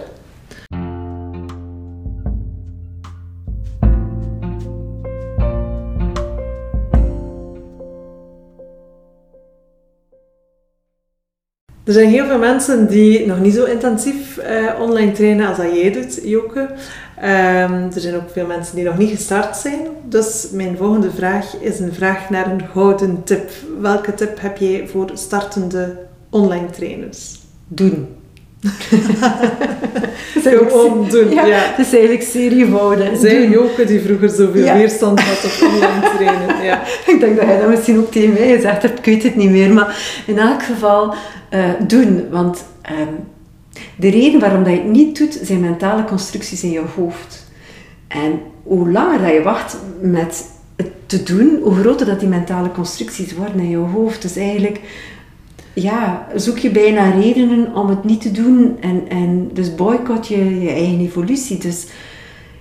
Er 11.88 11.94
zijn 11.94 12.08
heel 12.08 12.26
veel 12.26 12.38
mensen 12.38 12.88
die 12.88 13.26
nog 13.26 13.40
niet 13.40 13.54
zo 13.54 13.64
intensief 13.64 14.38
eh, 14.38 14.80
online 14.80 15.12
trainen 15.12 15.48
als 15.48 15.56
dat 15.56 15.74
jij 15.74 15.92
doet, 15.92 16.20
Joke. 16.24 16.68
Ehm, 17.16 17.72
er 17.94 18.00
zijn 18.00 18.14
ook 18.14 18.30
veel 18.30 18.46
mensen 18.46 18.76
die 18.76 18.84
nog 18.84 18.98
niet 18.98 19.10
gestart 19.10 19.56
zijn. 19.56 19.80
Dus 20.04 20.48
mijn 20.52 20.76
volgende 20.76 21.10
vraag 21.10 21.56
is 21.60 21.80
een 21.80 21.92
vraag 21.92 22.30
naar 22.30 22.50
een 22.50 22.66
gouden 22.72 23.24
tip. 23.24 23.50
Welke 23.80 24.14
tip 24.14 24.40
heb 24.40 24.56
jij 24.56 24.88
voor 24.88 25.10
startende 25.14 25.96
online 26.30 26.70
trainers? 26.70 27.38
Doen. 27.68 28.17
Gewoon 30.42 31.08
doen, 31.08 31.30
Ja, 31.30 31.46
ja. 31.46 31.58
Het 31.58 31.86
is 31.86 31.92
eigenlijk 31.92 32.22
serievouden. 32.22 33.16
Zij 33.16 33.40
Doen. 33.40 33.50
Joke 33.50 33.84
die 33.84 34.00
vroeger 34.00 34.28
zoveel 34.28 34.64
Ja. 34.64 34.74
weerstand 34.74 35.20
had 35.20 35.44
op 35.44 35.68
online 35.68 36.16
trainen. 36.16 36.64
Ja. 36.64 36.82
Ik 37.12 37.20
denk 37.20 37.36
dat 37.36 37.46
jij 37.46 37.58
dat 37.60 37.68
misschien 37.68 37.98
ook 37.98 38.12
tegen 38.12 38.32
mij 38.32 38.54
gezegd 38.56 38.82
hebt, 38.82 38.98
ik 38.98 39.04
weet 39.04 39.22
het 39.22 39.36
niet 39.36 39.50
meer. 39.50 39.72
Maar 39.72 40.22
in 40.26 40.38
elk 40.38 40.62
geval 40.62 41.14
eh, 41.50 41.64
doen. 41.86 42.26
Want 42.30 42.64
ehm, 42.82 43.12
de 43.96 44.10
reden 44.10 44.40
waarom 44.40 44.64
dat 44.64 44.72
je 44.72 44.78
het 44.78 44.88
niet 44.90 45.18
doet, 45.18 45.38
zijn 45.42 45.60
mentale 45.60 46.04
constructies 46.04 46.62
in 46.62 46.70
je 46.70 46.82
hoofd. 46.96 47.46
En 48.08 48.40
hoe 48.62 48.90
langer 48.90 49.18
dat 49.22 49.32
je 49.32 49.42
wacht 49.42 49.76
met 50.00 50.44
het 50.76 50.90
te 51.06 51.22
doen, 51.22 51.58
hoe 51.62 51.74
groter 51.74 52.06
dat 52.06 52.20
die 52.20 52.28
mentale 52.28 52.70
constructies 52.72 53.34
worden 53.34 53.60
in 53.60 53.70
je 53.70 53.76
hoofd. 53.76 54.22
Dus 54.22 54.36
eigenlijk 54.36 54.80
ja, 55.82 56.26
zoek 56.34 56.58
je 56.58 56.70
bijna 56.70 57.10
redenen 57.10 57.74
om 57.74 57.88
het 57.88 58.04
niet 58.04 58.20
te 58.20 58.30
doen. 58.30 58.76
En, 58.80 59.08
en 59.08 59.50
dus 59.52 59.74
boycott 59.74 60.28
je 60.28 60.60
je 60.60 60.70
eigen 60.70 61.00
evolutie. 61.00 61.58
Dus 61.58 61.86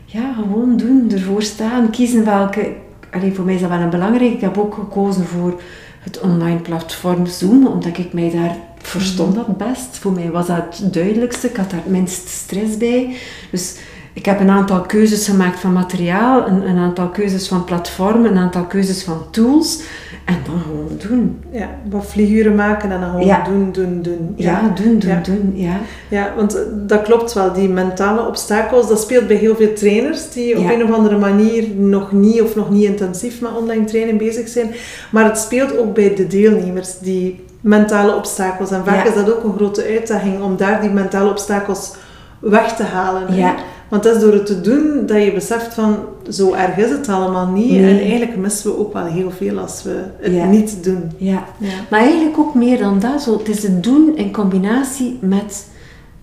ja, 0.05 0.33
gewoon 0.33 0.77
doen, 0.77 1.11
ervoor 1.11 1.41
staan, 1.41 1.89
kiezen 1.89 2.25
welke... 2.25 2.75
Allee, 3.11 3.33
voor 3.33 3.45
mij 3.45 3.53
is 3.53 3.61
dat 3.61 3.69
wel 3.69 3.79
een 3.79 3.89
belangrijk. 3.89 4.33
Ik 4.33 4.41
heb 4.41 4.57
ook 4.57 4.73
gekozen 4.73 5.25
voor 5.25 5.61
het 5.99 6.19
online 6.19 6.59
platform 6.59 7.25
Zoom, 7.25 7.67
omdat 7.67 7.97
ik 7.97 8.13
mij 8.13 8.31
daar 8.31 8.57
verstond 8.77 9.35
dat 9.35 9.57
best. 9.57 9.97
Voor 9.97 10.11
mij 10.11 10.31
was 10.31 10.47
dat 10.47 10.77
het 10.77 10.93
duidelijkste. 10.93 11.47
Ik 11.47 11.55
had 11.55 11.69
daar 11.69 11.79
het 11.83 11.91
minst 11.91 12.27
stress 12.27 12.77
bij. 12.77 13.15
Dus 13.51 13.75
ik 14.17 14.25
heb 14.25 14.39
een 14.39 14.49
aantal 14.49 14.81
keuzes 14.81 15.27
gemaakt 15.27 15.59
van 15.59 15.73
materiaal, 15.73 16.47
een, 16.47 16.69
een 16.69 16.77
aantal 16.77 17.09
keuzes 17.09 17.47
van 17.47 17.63
platformen, 17.63 18.31
een 18.31 18.37
aantal 18.37 18.63
keuzes 18.63 19.03
van 19.03 19.21
tools. 19.31 19.81
En 20.25 20.35
dan 20.45 20.59
gewoon 20.61 20.89
doen. 21.09 21.39
ja, 21.51 21.69
wat 21.89 22.05
vlieguren 22.05 22.55
maken 22.55 22.91
en 22.91 22.99
dan 22.99 23.09
gewoon 23.09 23.25
Ja. 23.25 23.43
doen, 23.43 23.71
doen, 23.71 24.01
doen. 24.01 24.33
Ja, 24.35 24.71
doen, 24.75 24.99
doen, 24.99 25.09
Ja. 25.09 25.21
doen. 25.23 25.51
Ja. 25.55 25.77
Ja, 26.07 26.33
want 26.35 26.55
eh, 26.55 26.61
dat 26.73 27.01
klopt 27.01 27.33
wel. 27.33 27.53
Die 27.53 27.69
mentale 27.69 28.27
obstakels, 28.27 28.87
dat 28.87 29.01
speelt 29.01 29.27
bij 29.27 29.35
heel 29.35 29.55
veel 29.55 29.73
trainers 29.73 30.31
die 30.31 30.57
op 30.57 30.69
een 30.69 30.83
of 30.83 30.91
andere 30.91 31.17
manier 31.17 31.67
nog 31.75 32.11
niet 32.11 32.41
of 32.41 32.55
nog 32.55 32.69
niet 32.69 32.83
intensief 32.83 33.41
met 33.41 33.51
online 33.57 33.83
trainen 33.85 34.17
bezig 34.17 34.47
zijn. 34.47 34.71
Maar 35.11 35.25
het 35.25 35.37
speelt 35.37 35.77
ook 35.77 35.93
bij 35.93 36.15
de 36.15 36.27
deelnemers, 36.27 36.99
die 36.99 37.43
mentale 37.61 38.15
obstakels. 38.15 38.71
En 38.71 38.85
vaak 38.85 39.07
is 39.07 39.13
dat 39.15 39.31
ook 39.35 39.43
een 39.43 39.55
grote 39.55 39.83
uitdaging 39.85 40.41
om 40.41 40.57
daar 40.57 40.81
die 40.81 40.89
mentale 40.89 41.29
obstakels 41.29 41.93
weg 42.39 42.75
te 42.75 42.83
halen. 42.83 43.35
Ja. 43.35 43.55
Want 43.89 44.03
het 44.03 44.15
is 44.15 44.21
door 44.21 44.33
het 44.33 44.45
te 44.45 44.61
doen 44.61 45.05
dat 45.05 45.23
je 45.23 45.33
beseft 45.33 45.73
van, 45.73 45.97
zo 46.29 46.53
erg 46.53 46.77
is 46.77 46.89
het 46.89 47.09
allemaal 47.09 47.47
niet. 47.47 47.71
Nee. 47.71 47.99
En 47.99 47.99
eigenlijk 47.99 48.35
missen 48.37 48.71
we 48.71 48.77
ook 48.77 48.93
wel 48.93 49.05
heel 49.05 49.31
veel 49.31 49.57
als 49.59 49.83
we 49.83 50.03
het 50.19 50.33
Ja. 50.33 50.45
niet 50.45 50.83
doen. 50.83 51.11
ja. 51.17 51.43
Ja. 51.57 51.69
Maar 51.89 51.99
eigenlijk 51.99 52.37
ook 52.37 52.53
meer 52.55 52.77
dan 52.77 52.99
dat. 52.99 53.21
Zo, 53.21 53.37
het 53.37 53.47
is 53.49 53.63
het 53.63 53.83
doen 53.83 54.11
in 54.15 54.31
combinatie 54.31 55.17
met 55.21 55.67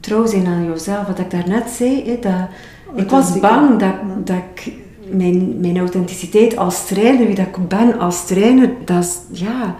trouw 0.00 0.26
zijn 0.26 0.46
aan 0.46 0.64
jezelf. 0.64 1.06
Wat 1.06 1.18
ik 1.18 1.30
daarnet 1.30 1.70
zei, 1.76 2.04
hè, 2.06 2.18
dat, 2.20 2.48
ik 2.94 3.10
was 3.10 3.40
bang 3.40 3.78
dat, 3.78 3.94
dat 4.24 4.36
ik 4.54 4.72
mijn, 5.10 5.60
mijn 5.60 5.78
authenticiteit 5.78 6.56
als 6.56 6.86
trainer, 6.86 7.26
wie 7.26 7.34
dat 7.34 7.46
ik 7.46 7.68
ben 7.68 7.98
als 7.98 8.26
trainer, 8.26 8.70
dat 8.84 9.02
is, 9.04 9.18
ja, 9.40 9.74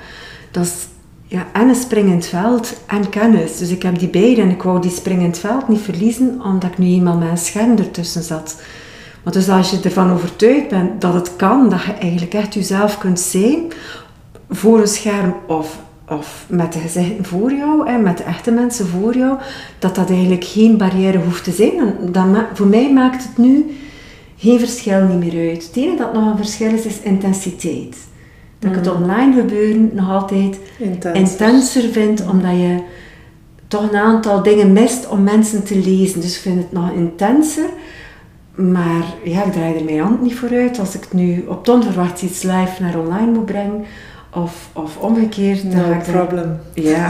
dat 0.51 0.65
is 0.65 0.75
ja, 1.35 1.47
en 1.53 1.69
een 1.69 1.75
springend 1.75 2.27
veld 2.27 2.81
en 2.87 3.09
kennis. 3.09 3.59
Dus 3.59 3.71
ik 3.71 3.83
heb 3.83 3.99
die 3.99 4.09
beide 4.09 4.41
en 4.41 4.51
ik 4.51 4.63
wou 4.63 4.81
die 4.81 4.91
springend 4.91 5.39
veld 5.39 5.69
niet 5.69 5.81
verliezen, 5.81 6.41
omdat 6.45 6.71
ik 6.71 6.79
nu 6.79 6.87
eenmaal 6.87 7.23
een 7.23 7.39
scherm 7.39 7.77
ertussen 7.79 8.23
zat. 8.23 8.63
Maar 9.23 9.33
dus 9.33 9.49
als 9.49 9.71
je 9.71 9.81
ervan 9.83 10.13
overtuigd 10.13 10.69
bent 10.69 11.01
dat 11.01 11.15
het 11.15 11.37
kan, 11.37 11.69
dat 11.69 11.83
je 11.83 11.93
eigenlijk 11.93 12.35
echt 12.35 12.55
jezelf 12.55 12.99
kunt 12.99 13.21
zijn, 13.21 13.73
voor 14.51 14.81
een 14.81 14.87
scherm 14.87 15.35
of, 15.47 15.79
of 16.09 16.45
met 16.49 16.73
de 16.73 16.79
gezichten 16.79 17.25
voor 17.25 17.53
jou, 17.53 17.87
en 17.87 18.03
met 18.03 18.17
de 18.19 18.25
echte 18.25 18.51
mensen 18.51 18.87
voor 18.87 19.17
jou, 19.17 19.39
dat 19.79 19.95
dat 19.95 20.11
eigenlijk 20.11 20.45
geen 20.45 20.77
barrière 20.77 21.19
hoeft 21.19 21.45
te 21.45 21.53
zijn. 21.53 21.79
En 21.79 22.13
dat 22.13 22.27
voor 22.53 22.67
mij 22.67 22.93
maakt 22.93 23.23
het 23.23 23.39
nu 23.39 23.77
geen 24.37 24.59
verschil 24.59 25.05
niet 25.05 25.19
meer 25.19 25.51
uit. 25.51 25.67
Het 25.67 25.77
enige 25.77 25.97
dat 25.97 26.13
nog 26.13 26.31
een 26.31 26.37
verschil 26.37 26.73
is, 26.73 26.85
is 26.85 27.01
intensiteit. 27.01 27.97
Dat 28.65 28.77
ik 28.77 28.85
het 28.85 28.95
online 28.95 29.35
gebeuren 29.41 29.91
nog 29.93 30.11
altijd 30.11 30.59
Intens. 30.79 31.19
intenser 31.19 31.83
vind, 31.93 32.25
omdat 32.31 32.51
je 32.51 32.77
toch 33.69 33.93
een 33.93 33.99
aantal 33.99 34.43
dingen 34.43 34.73
mist 34.73 35.09
om 35.09 35.23
mensen 35.23 35.65
te 35.65 35.79
lezen. 35.79 36.21
Dus 36.21 36.35
ik 36.37 36.41
vind 36.43 36.59
het 36.59 36.73
nog 36.73 36.91
intenser. 36.91 37.65
Maar 38.55 39.05
ja, 39.25 39.45
ik 39.45 39.53
draai 39.53 39.77
er 39.77 39.85
mijn 39.85 40.01
hand 40.01 40.23
niet 40.23 40.35
voor 40.35 40.49
uit. 40.53 40.79
Als 40.79 40.95
ik 40.95 41.13
nu 41.13 41.45
op 41.49 41.59
het 41.59 41.69
onverwachts 41.69 42.23
iets 42.23 42.43
live 42.43 42.83
naar 42.83 42.99
online 42.99 43.31
moet 43.31 43.47
brengen, 43.47 43.85
Of, 44.37 44.69
of 44.73 44.97
omgekeerd. 44.97 45.65
No 45.65 45.91
ik 45.93 46.03
problem. 46.13 46.59
Ja. 46.75 47.09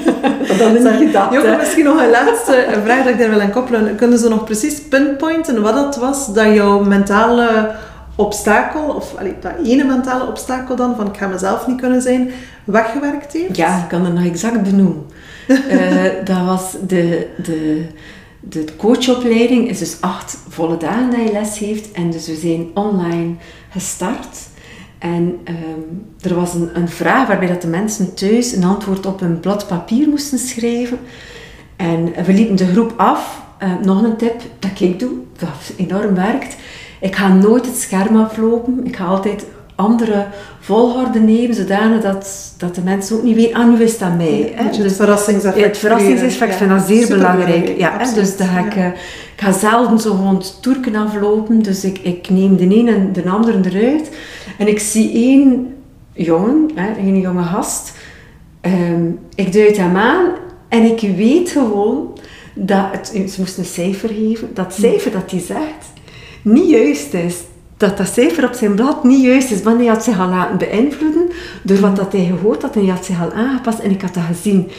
dat 0.48 0.82
Zeg, 0.82 0.98
niet 0.98 1.06
gedacht. 1.06 1.34
Joke, 1.34 1.56
misschien 1.58 1.84
nog 1.84 2.02
een 2.02 2.10
laatste 2.10 2.66
vraag 2.84 3.04
dat 3.04 3.12
ik 3.12 3.18
daar 3.18 3.30
wil 3.30 3.40
aan 3.40 3.50
koppelen. 3.50 3.96
Kunnen 3.96 4.18
ze 4.18 4.28
nog 4.28 4.44
precies 4.44 4.82
pinpointen 4.82 5.62
wat 5.62 5.74
dat 5.74 5.96
was 5.96 6.34
dat 6.34 6.54
jouw 6.54 6.84
mentale 6.84 7.74
obstakel, 8.16 8.88
of 8.88 9.14
allee, 9.16 9.34
dat 9.40 9.52
ene 9.64 9.84
mentale 9.84 10.26
obstakel 10.26 10.76
dan, 10.76 10.96
van 10.96 11.06
ik 11.06 11.16
ga 11.16 11.26
mezelf 11.26 11.66
niet 11.66 11.80
kunnen 11.80 12.02
zijn, 12.02 12.30
weggewerkt 12.64 13.32
heeft? 13.32 13.56
Ja, 13.56 13.82
ik 13.82 13.88
kan 13.88 14.04
het 14.04 14.14
nog 14.14 14.24
exact 14.24 14.62
benoemen. 14.62 15.04
Eh, 15.46 16.04
dat 16.24 16.44
was 16.44 16.76
de, 16.86 17.26
de, 17.42 17.86
de 18.40 18.64
coachopleiding 18.76 19.68
is 19.68 19.78
dus 19.78 20.00
acht 20.00 20.38
volle 20.48 20.76
dagen 20.76 21.10
dat 21.10 21.20
je 21.20 21.32
les 21.32 21.58
heeft. 21.58 21.92
En 21.92 22.10
dus 22.10 22.26
we 22.26 22.36
zijn 22.36 22.66
online 22.74 23.34
gestart. 23.70 24.38
En 24.98 25.38
ehm, 25.44 25.80
er 26.20 26.34
was 26.34 26.54
een, 26.54 26.70
een 26.74 26.88
vraag 26.88 27.26
waarbij 27.26 27.48
dat 27.48 27.62
de 27.62 27.68
mensen 27.68 28.14
thuis 28.14 28.52
een 28.52 28.64
antwoord 28.64 29.06
op 29.06 29.20
een 29.20 29.40
blad 29.40 29.66
papier 29.66 30.08
moesten 30.08 30.38
schrijven. 30.38 30.98
En 31.76 32.12
we 32.24 32.32
liepen 32.32 32.56
de 32.56 32.66
groep 32.66 32.94
af. 32.96 33.44
Eh, 33.58 33.72
nog 33.82 34.02
een 34.02 34.16
tip 34.16 34.40
dat 34.58 34.80
ik 34.80 34.98
doe, 34.98 35.12
dat 35.38 35.72
enorm 35.76 36.14
werkt. 36.14 36.56
Ik 37.00 37.16
ga 37.16 37.28
nooit 37.34 37.66
het 37.66 37.76
scherm 37.76 38.16
aflopen. 38.16 38.80
Ik 38.84 38.96
ga 38.96 39.04
altijd 39.04 39.46
andere 39.74 40.26
volgorde 40.60 41.18
nemen, 41.18 41.54
zodanig 41.54 42.02
dat, 42.02 42.54
dat 42.58 42.74
de 42.74 42.80
mensen 42.80 43.16
ook 43.16 43.22
niet 43.22 43.34
weten, 43.34 43.54
ah, 43.56 43.68
nu 43.68 43.82
is 43.82 44.00
aan 44.00 44.16
mij. 44.16 44.52
hè. 44.54 44.64
Het 44.64 44.74
Dus- 44.74 44.96
verrassingseffect 44.96 45.66
het 45.66 45.78
verrassingseffect 45.78 46.54
vind 46.54 46.70
ik 46.70 46.78
zeer 46.86 47.08
belangrijk. 47.08 47.78
Ja, 47.78 47.88
absoluut, 47.88 48.14
dus 48.24 48.36
dan 48.36 48.46
ga 48.46 48.58
ik, 48.66 48.74
ja. 48.74 48.80
eh, 48.80 48.86
ik 49.36 49.40
ga 49.42 49.52
zelden 49.52 49.98
zo 49.98 50.10
gewoon 50.14 50.42
toerken 50.60 50.94
aflopen. 50.94 51.62
Dus 51.62 51.84
ik, 51.84 51.98
ik 51.98 52.30
neem 52.30 52.56
de 52.56 52.64
een 52.76 52.88
en 52.88 53.12
de 53.12 53.28
andere 53.28 53.60
eruit. 53.70 54.10
En 54.58 54.68
ik 54.68 54.78
zie 54.78 55.12
één 55.12 55.74
jongen, 56.12 56.70
hè, 56.74 56.98
een 56.98 57.20
jonge 57.20 57.42
gast. 57.42 57.92
Ehm, 58.60 59.04
ik 59.34 59.52
duid 59.52 59.76
hem 59.76 59.96
aan 59.96 60.26
en 60.68 60.82
ik 60.82 61.00
weet 61.16 61.50
gewoon 61.50 62.18
dat 62.54 62.84
het, 62.92 63.06
ze 63.06 63.40
moest 63.40 63.58
een 63.58 63.64
cijfer 63.64 64.08
geven. 64.08 64.48
Dat 64.54 64.74
cijfer 64.74 65.10
dat 65.12 65.30
hij 65.30 65.40
zegt 65.40 65.94
niet 66.46 66.70
juist 66.70 67.14
is. 67.14 67.36
Dat 67.76 67.96
dat 67.96 68.08
cijfer 68.08 68.44
op 68.44 68.52
zijn 68.52 68.74
blad 68.74 69.04
niet 69.04 69.22
juist 69.22 69.50
is. 69.50 69.62
Want 69.62 69.78
hij 69.78 69.86
had 69.86 70.04
zich 70.04 70.20
al 70.20 70.28
laten 70.28 70.58
beïnvloeden 70.58 71.28
door 71.62 71.80
wat 71.80 71.96
dat 71.96 72.12
hij 72.12 72.24
gehoord 72.24 72.62
had. 72.62 72.74
En 72.74 72.80
hij 72.80 72.94
had 72.94 73.04
zich 73.04 73.20
al 73.22 73.32
aangepast 73.32 73.78
en 73.78 73.90
ik 73.90 74.02
had 74.02 74.14
dat 74.14 74.22
gezien. 74.22 74.70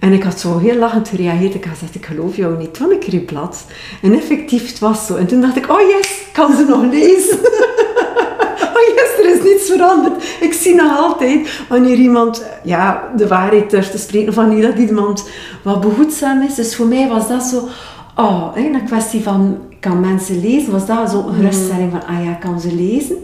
En 0.00 0.12
ik 0.12 0.22
had 0.22 0.40
zo 0.40 0.58
heel 0.58 0.76
lachend 0.76 1.08
gereageerd. 1.08 1.54
Ik 1.54 1.64
had 1.64 1.72
gezegd, 1.72 1.94
ik 1.94 2.06
geloof 2.06 2.36
jou 2.36 2.58
niet. 2.58 2.78
Want 2.78 2.92
ik 2.92 3.00
kreeg 3.00 3.24
blad. 3.24 3.64
En 4.02 4.14
effectief, 4.14 4.66
het 4.66 4.78
was 4.78 5.06
zo. 5.06 5.16
En 5.16 5.26
toen 5.26 5.40
dacht 5.40 5.56
ik, 5.56 5.70
oh 5.70 5.80
yes, 5.80 6.22
kan 6.32 6.56
ze 6.56 6.64
nog 6.64 6.82
lezen. 6.90 7.38
Oh 8.76 8.94
yes, 8.94 9.18
er 9.18 9.34
is 9.34 9.42
niets 9.42 9.70
veranderd. 9.70 10.24
Ik 10.40 10.52
zie 10.52 10.74
nog 10.74 10.98
altijd 10.98 11.64
wanneer 11.68 11.96
iemand 11.96 12.44
ja, 12.64 13.12
de 13.16 13.28
waarheid 13.28 13.70
durft 13.70 13.90
te 13.90 13.98
spreken, 13.98 14.28
of 14.28 14.34
wanneer 14.34 14.62
dat 14.62 14.88
iemand 14.88 15.28
wat 15.62 15.80
behoedzaam 15.80 16.42
is. 16.42 16.54
Dus 16.54 16.76
voor 16.76 16.86
mij 16.86 17.08
was 17.08 17.28
dat 17.28 17.42
zo, 17.42 17.68
oh, 18.16 18.52
een 18.54 18.84
kwestie 18.84 19.22
van, 19.22 19.58
kan 19.80 20.00
mensen 20.00 20.40
lezen, 20.40 20.72
was 20.72 20.86
dat 20.86 21.10
zo 21.10 21.26
een 21.28 21.34
geruststelling 21.34 21.90
van, 21.90 22.06
ah 22.06 22.24
ja, 22.24 22.30
ik 22.30 22.40
kan 22.40 22.60
ze 22.60 22.74
lezen. 22.74 23.16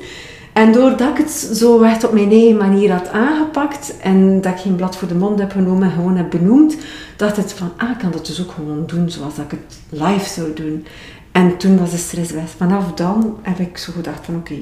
En 0.53 0.73
doordat 0.73 1.09
ik 1.11 1.17
het 1.17 1.31
zo 1.31 1.83
echt 1.83 2.05
op 2.05 2.12
mijn 2.12 2.31
eigen 2.31 2.57
manier 2.57 2.93
had 2.93 3.09
aangepakt 3.11 3.95
en 4.01 4.41
dat 4.41 4.53
ik 4.53 4.59
geen 4.59 4.77
blad 4.77 4.97
voor 4.97 5.09
de 5.09 5.15
mond 5.15 5.38
heb 5.38 5.51
genomen 5.53 5.83
en 5.83 5.91
gewoon 5.95 6.17
heb 6.17 6.31
benoemd, 6.31 6.77
dacht 7.17 7.38
ik 7.38 7.49
van, 7.49 7.73
ah, 7.77 7.91
ik 7.91 7.99
kan 7.99 8.11
dat 8.11 8.27
dus 8.27 8.43
ook 8.43 8.51
gewoon 8.51 8.83
doen 8.87 9.11
zoals 9.11 9.35
dat 9.35 9.45
ik 9.45 9.51
het 9.51 10.01
live 10.01 10.29
zou 10.29 10.53
doen. 10.55 10.87
En 11.33 11.57
toen 11.57 11.79
was 11.79 11.91
de 11.91 11.97
stress 11.97 12.31
weg. 12.33 12.45
Vanaf 12.57 12.93
dan 12.95 13.37
heb 13.43 13.59
ik 13.59 13.79
zo 13.79 13.93
gedacht 13.93 14.25
van, 14.25 14.37
oké, 14.37 14.55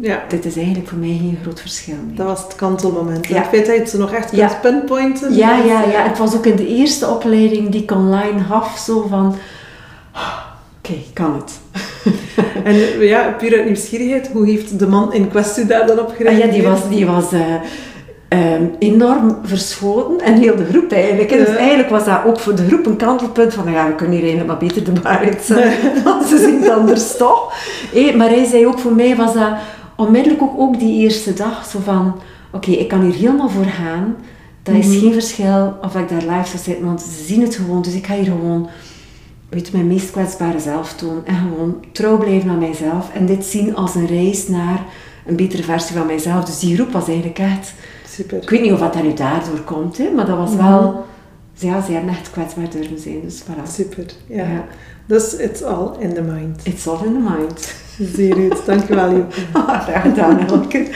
Ja, 0.00 0.22
dit 0.28 0.44
is 0.44 0.56
eigenlijk 0.56 0.88
voor 0.88 0.98
mij 0.98 1.08
geen 1.08 1.38
groot 1.42 1.60
verschil 1.60 1.94
meer. 2.06 2.16
dat 2.16 2.26
was 2.26 2.42
het 2.42 2.54
kantelmoment. 2.54 3.26
En 3.26 3.34
Ja. 3.34 3.40
Het 3.40 3.48
feit 3.48 3.66
dat 3.66 3.74
je 3.74 3.80
het 3.82 3.92
nog 3.98 4.12
echt 4.12 4.36
Ja. 4.36 4.46
kunt 4.46 4.60
pinpointen. 4.60 5.34
Ja, 5.34 5.58
is, 5.62 5.64
ja, 5.68 5.84
eh, 5.84 5.92
ja. 5.92 6.02
Het 6.08 6.18
was 6.18 6.34
ook 6.36 6.46
in 6.46 6.56
de 6.56 6.66
eerste 6.68 7.08
opleiding 7.08 7.68
die 7.70 7.82
ik 7.82 7.90
online 7.90 8.42
gaf, 8.44 8.78
zo 8.78 9.06
van... 9.08 9.36
"Ah, 10.12 10.22
Oké, 10.88 10.98
ik 10.98 11.14
kan 11.14 11.34
het. 11.34 11.52
En 12.64 12.74
ja, 13.00 13.34
puur 13.38 13.56
uit 13.56 13.64
nieuwsgierigheid, 13.64 14.30
hoe 14.32 14.46
heeft 14.46 14.78
de 14.78 14.86
man 14.86 15.12
in 15.12 15.28
kwestie 15.28 15.66
daar 15.66 15.86
dan 15.86 15.98
op 15.98 16.14
Ah, 16.26 16.38
ja, 16.38 16.46
die 16.46 16.62
was, 16.62 16.88
die 16.88 17.06
was 17.06 17.32
eh, 17.32 17.40
ehm, 18.28 18.62
enorm 18.78 19.38
verschoten. 19.42 20.20
En 20.26 20.34
heel 20.40 20.56
de 20.56 20.64
groep 20.64 20.92
eigenlijk. 20.92 21.30
hè. 21.30 21.36
Dus 21.36 21.56
eigenlijk 21.56 21.88
was 21.88 22.04
dat 22.04 22.20
ook 22.26 22.38
voor 22.38 22.54
de 22.54 22.66
groep 22.66 22.86
een 22.86 22.96
kantelpunt 22.96 23.54
van... 23.54 23.72
Ja, 23.72 23.86
we 23.86 23.94
kunnen 23.94 24.16
hier 24.16 24.24
eigenlijk 24.28 24.60
maar 24.60 24.68
beter 24.68 24.94
de 24.94 25.00
waarheid 25.00 25.42
zeggen. 25.42 25.90
Want 26.04 26.26
ze 26.26 26.38
zien 26.38 26.60
het 26.62 26.70
anders 26.70 27.16
toch. 27.16 27.52
Hé, 27.92 28.16
maar 28.16 28.28
hij 28.28 28.44
zei 28.46 28.66
ook, 28.66 28.78
voor 28.78 28.94
mij 28.94 29.16
was 29.16 29.34
dat 29.34 29.50
onmiddellijk 29.96 30.42
ook, 30.42 30.54
ook 30.58 30.78
die 30.78 31.02
eerste 31.02 31.32
dag 31.34 31.66
zo 31.70 31.78
van... 31.84 32.20
Oké, 32.52 32.70
ik 32.70 32.88
kan 32.88 33.00
hier 33.02 33.14
helemaal 33.14 33.48
voor 33.48 33.64
gaan. 33.64 34.16
Dat 34.62 34.74
is 34.74 34.86
Mhm. 34.86 34.98
geen 34.98 35.12
verschil 35.12 35.76
of 35.82 35.94
ik 35.94 36.08
daar 36.08 36.36
live 36.36 36.48
zou 36.48 36.62
zitten, 36.62 36.84
want 36.84 37.00
ze 37.00 37.24
zien 37.24 37.42
het 37.42 37.54
gewoon. 37.54 37.82
Dus 37.82 37.94
ik 37.94 38.06
ga 38.06 38.14
hier 38.14 38.24
gewoon 38.24 38.68
weet 39.48 39.72
mijn 39.72 39.86
meest 39.86 40.10
kwetsbare 40.10 40.60
zelf 40.60 40.92
tonen. 40.92 41.26
En 41.26 41.34
gewoon 41.36 41.84
trouw 41.92 42.18
blijven 42.18 42.50
aan 42.50 42.58
mijzelf. 42.58 43.14
En 43.14 43.26
dit 43.26 43.44
zien 43.44 43.76
als 43.76 43.94
een 43.94 44.06
reis 44.06 44.48
naar 44.48 44.84
een 45.26 45.36
betere 45.36 45.62
versie 45.62 45.96
van 45.96 46.06
mijzelf. 46.06 46.44
Dus 46.44 46.58
die 46.58 46.74
groep 46.74 46.92
was 46.92 47.08
eigenlijk 47.08 47.38
echt... 47.38 47.72
Super. 48.08 48.42
Ik 48.42 48.50
weet 48.50 48.62
niet 48.62 48.72
of 48.72 48.78
dat 48.78 49.02
nu 49.02 49.14
daardoor 49.14 49.60
komt, 49.60 49.98
hè, 49.98 50.10
maar 50.10 50.26
dat 50.26 50.36
was 50.36 50.54
wel... 50.54 51.06
Ja, 51.54 51.82
ze 51.82 51.92
hebben 51.92 52.10
echt 52.10 52.30
kwetsbaar 52.30 52.70
durven 52.70 52.98
zijn. 52.98 53.20
Dus 53.20 53.42
voilà. 53.42 53.70
Super, 53.72 54.04
ja. 54.26 54.42
Ja. 54.42 54.64
Dus 55.06 55.36
it's 55.36 55.62
all 55.62 55.90
in 55.98 56.14
the 56.14 56.22
mind. 56.22 56.60
It's 56.64 56.86
all 56.86 57.04
in 57.04 57.12
the 57.12 57.34
mind. 57.36 57.74
Zeer 58.14 58.34
goed, 58.34 58.66
dankjewel 58.66 59.10
Joke. 59.10 59.34
Graag 59.86 60.02
gedaan, 60.02 60.40
Elke. 60.48 60.86